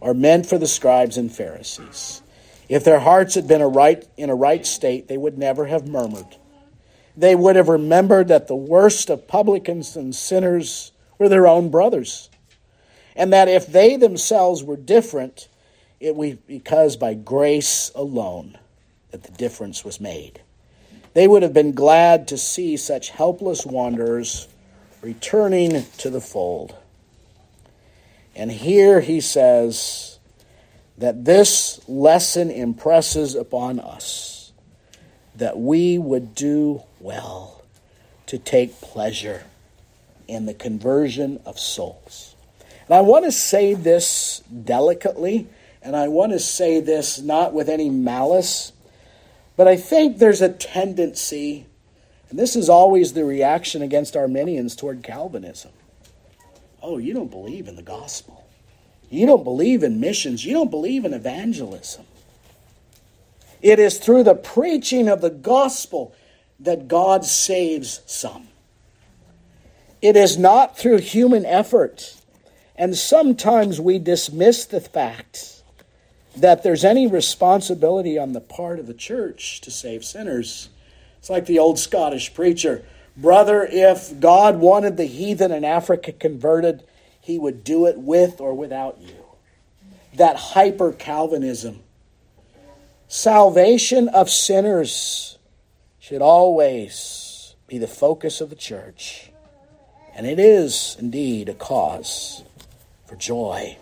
are 0.00 0.14
meant 0.14 0.46
for 0.46 0.58
the 0.58 0.68
scribes 0.68 1.16
and 1.16 1.34
Pharisees. 1.34 2.20
If 2.68 2.84
their 2.84 3.00
hearts 3.00 3.34
had 3.34 3.46
been 3.46 3.60
a 3.60 3.68
right, 3.68 4.06
in 4.16 4.30
a 4.30 4.34
right 4.34 4.64
state, 4.64 5.08
they 5.08 5.18
would 5.18 5.36
never 5.36 5.66
have 5.66 5.86
murmured. 5.86 6.36
They 7.16 7.34
would 7.34 7.56
have 7.56 7.68
remembered 7.68 8.28
that 8.28 8.48
the 8.48 8.56
worst 8.56 9.10
of 9.10 9.28
publicans 9.28 9.96
and 9.96 10.14
sinners 10.14 10.92
were 11.18 11.28
their 11.28 11.46
own 11.46 11.70
brothers, 11.70 12.30
and 13.14 13.32
that 13.32 13.48
if 13.48 13.66
they 13.66 13.96
themselves 13.96 14.64
were 14.64 14.76
different, 14.76 15.48
it 16.00 16.16
was 16.16 16.34
because 16.34 16.96
by 16.96 17.14
grace 17.14 17.92
alone 17.94 18.58
that 19.10 19.22
the 19.22 19.32
difference 19.32 19.84
was 19.84 20.00
made. 20.00 20.40
They 21.12 21.28
would 21.28 21.42
have 21.42 21.52
been 21.52 21.72
glad 21.72 22.26
to 22.28 22.36
see 22.36 22.76
such 22.76 23.10
helpless 23.10 23.64
wanderers 23.64 24.48
returning 25.00 25.84
to 25.98 26.10
the 26.10 26.20
fold. 26.20 26.74
And 28.34 28.50
here 28.50 29.00
he 29.00 29.20
says 29.20 30.13
that 30.98 31.24
this 31.24 31.80
lesson 31.88 32.50
impresses 32.50 33.34
upon 33.34 33.80
us 33.80 34.52
that 35.36 35.58
we 35.58 35.98
would 35.98 36.34
do 36.34 36.82
well 37.00 37.62
to 38.26 38.38
take 38.38 38.80
pleasure 38.80 39.44
in 40.28 40.46
the 40.46 40.54
conversion 40.54 41.40
of 41.44 41.58
souls. 41.58 42.36
And 42.86 42.94
I 42.94 43.00
want 43.00 43.24
to 43.24 43.32
say 43.32 43.74
this 43.74 44.42
delicately, 44.64 45.48
and 45.82 45.96
I 45.96 46.08
want 46.08 46.32
to 46.32 46.38
say 46.38 46.80
this 46.80 47.20
not 47.20 47.52
with 47.52 47.68
any 47.68 47.90
malice 47.90 48.72
but 49.56 49.68
I 49.68 49.76
think 49.76 50.18
there's 50.18 50.42
a 50.42 50.48
tendency, 50.48 51.66
and 52.28 52.38
this 52.38 52.56
is 52.56 52.68
always 52.68 53.12
the 53.12 53.24
reaction 53.24 53.82
against 53.82 54.16
Arminians 54.16 54.74
toward 54.74 55.02
Calvinism. 55.02 55.70
Oh, 56.82 56.98
you 56.98 57.14
don't 57.14 57.30
believe 57.30 57.68
in 57.68 57.76
the 57.76 57.82
gospel. 57.82 58.43
You 59.10 59.26
don't 59.26 59.44
believe 59.44 59.82
in 59.82 60.00
missions. 60.00 60.44
You 60.44 60.54
don't 60.54 60.70
believe 60.70 61.04
in 61.04 61.14
evangelism. 61.14 62.04
It 63.62 63.78
is 63.78 63.98
through 63.98 64.24
the 64.24 64.34
preaching 64.34 65.08
of 65.08 65.20
the 65.20 65.30
gospel 65.30 66.14
that 66.60 66.88
God 66.88 67.24
saves 67.24 68.00
some. 68.06 68.48
It 70.02 70.16
is 70.16 70.36
not 70.36 70.76
through 70.76 70.98
human 70.98 71.46
effort. 71.46 72.16
And 72.76 72.96
sometimes 72.96 73.80
we 73.80 73.98
dismiss 73.98 74.64
the 74.66 74.80
fact 74.80 75.62
that 76.36 76.62
there's 76.62 76.84
any 76.84 77.06
responsibility 77.06 78.18
on 78.18 78.32
the 78.32 78.40
part 78.40 78.78
of 78.78 78.86
the 78.86 78.94
church 78.94 79.60
to 79.62 79.70
save 79.70 80.04
sinners. 80.04 80.68
It's 81.18 81.30
like 81.30 81.46
the 81.46 81.58
old 81.58 81.78
Scottish 81.78 82.34
preacher 82.34 82.84
Brother, 83.16 83.66
if 83.70 84.18
God 84.18 84.58
wanted 84.58 84.96
the 84.96 85.04
heathen 85.04 85.52
in 85.52 85.64
Africa 85.64 86.10
converted, 86.10 86.82
he 87.24 87.38
would 87.38 87.64
do 87.64 87.86
it 87.86 87.98
with 87.98 88.38
or 88.38 88.52
without 88.52 89.00
you. 89.00 89.24
That 90.14 90.36
hyper 90.36 90.92
Calvinism. 90.92 91.82
Salvation 93.08 94.08
of 94.10 94.28
sinners 94.28 95.38
should 95.98 96.20
always 96.20 97.54
be 97.66 97.78
the 97.78 97.86
focus 97.86 98.42
of 98.42 98.50
the 98.50 98.56
church. 98.56 99.30
And 100.14 100.26
it 100.26 100.38
is 100.38 100.98
indeed 101.00 101.48
a 101.48 101.54
cause 101.54 102.44
for 103.06 103.16
joy. 103.16 103.78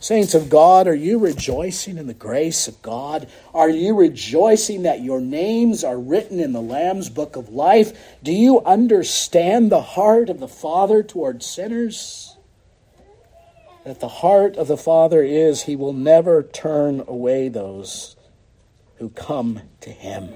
Saints 0.00 0.34
of 0.34 0.48
God, 0.48 0.86
are 0.86 0.94
you 0.94 1.18
rejoicing 1.18 1.98
in 1.98 2.06
the 2.06 2.14
grace 2.14 2.68
of 2.68 2.80
God? 2.82 3.28
Are 3.52 3.68
you 3.68 3.96
rejoicing 3.96 4.82
that 4.82 5.02
your 5.02 5.20
names 5.20 5.82
are 5.82 5.98
written 5.98 6.38
in 6.38 6.52
the 6.52 6.62
Lamb's 6.62 7.08
book 7.08 7.34
of 7.34 7.48
life? 7.48 8.16
Do 8.22 8.32
you 8.32 8.60
understand 8.60 9.72
the 9.72 9.82
heart 9.82 10.30
of 10.30 10.38
the 10.38 10.46
Father 10.46 11.02
toward 11.02 11.42
sinners? 11.42 12.36
That 13.84 13.98
the 13.98 14.08
heart 14.08 14.56
of 14.56 14.68
the 14.68 14.76
Father 14.76 15.22
is 15.22 15.62
he 15.62 15.74
will 15.74 15.92
never 15.92 16.44
turn 16.44 17.02
away 17.08 17.48
those 17.48 18.14
who 18.96 19.08
come 19.08 19.62
to 19.80 19.90
him. 19.90 20.28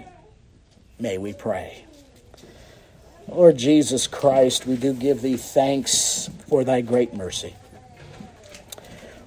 May 0.99 1.19
we 1.19 1.33
pray. 1.33 1.85
Lord 3.29 3.59
Jesus 3.59 4.09
Christ, 4.09 4.67
we 4.67 4.77
do 4.77 4.93
give 4.93 5.23
thee 5.23 5.37
thanks 5.37 6.29
for 6.49 6.65
thy 6.65 6.81
great 6.81 7.15
mercy 7.15 7.55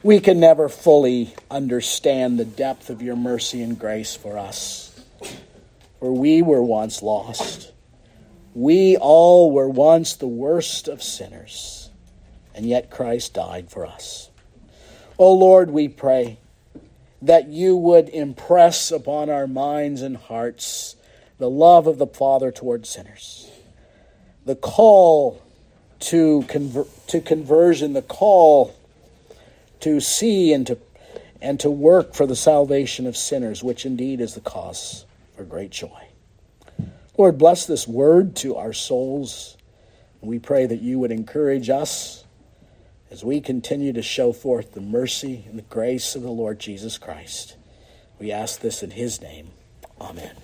we 0.06 0.20
can 0.20 0.40
never 0.40 0.70
fully 0.70 1.34
understand 1.50 2.38
the 2.38 2.46
depth 2.46 2.92
of 2.92 3.02
your 3.02 3.16
mercy 3.16 3.64
and 3.64 3.80
grace 3.80 4.16
for 4.16 4.38
us. 4.38 5.04
For 5.98 6.14
we 6.14 6.44
were 6.44 6.62
once 6.62 7.02
lost. 7.02 7.72
We 8.54 8.98
all 8.98 9.50
were 9.50 9.68
once 9.68 10.14
the 10.14 10.28
worst 10.28 10.88
of 10.88 11.02
sinners, 11.02 11.90
and 12.54 12.68
yet 12.68 12.92
Christ 12.92 13.34
died 13.34 13.72
for 13.72 13.84
us. 13.84 14.30
O 15.18 15.26
oh 15.26 15.34
Lord, 15.34 15.72
we 15.72 15.88
pray 15.88 16.38
that 17.24 17.48
you 17.48 17.76
would 17.76 18.08
impress 18.10 18.92
upon 18.92 19.32
our 19.32 19.48
minds 19.48 20.04
and 20.04 20.18
hearts 20.18 20.98
the 21.40 21.50
love 21.50 21.88
of 21.88 21.98
the 21.98 22.06
Father 22.06 22.52
toward 22.52 22.86
sinners, 22.86 23.50
the 24.46 24.56
call 24.56 25.42
to, 26.02 26.44
conver- 26.44 27.08
to 27.08 27.22
conversion, 27.22 27.94
the 27.94 28.04
call 28.04 28.76
to 29.86 30.00
see 30.00 30.52
and 30.52 30.66
to 30.66 30.80
and 31.40 31.60
to 31.60 31.70
work 31.70 32.16
for 32.16 32.26
the 32.26 32.36
salvation 32.36 33.06
of 33.06 33.16
sinners, 33.16 33.64
which 33.64 33.86
indeed 33.86 34.20
is 34.20 34.34
the 34.34 34.42
cause 34.42 35.06
for 35.36 35.44
great 35.44 35.70
joy. 35.70 36.08
Lord, 37.20 37.38
bless 37.38 37.68
this 37.68 37.88
word 37.88 38.36
to 38.38 38.56
our 38.56 38.74
souls. 38.74 39.58
We 40.22 40.40
pray 40.40 40.66
that 40.66 40.82
you 40.82 40.98
would 40.98 41.12
encourage 41.12 41.70
us 41.70 42.24
as 43.12 43.24
we 43.24 43.40
continue 43.40 43.94
to 43.94 44.02
show 44.02 44.34
forth 44.34 44.74
the 44.74 44.82
mercy 44.82 45.46
and 45.48 45.60
the 45.60 45.64
grace 45.64 46.16
of 46.16 46.24
the 46.24 46.32
Lord 46.32 46.60
Jesus 46.60 46.98
Christ. 46.98 47.56
We 48.18 48.32
ask 48.32 48.62
this 48.62 48.82
in 48.82 48.90
his 48.90 49.22
name. 49.22 49.50
Amen. 50.02 50.36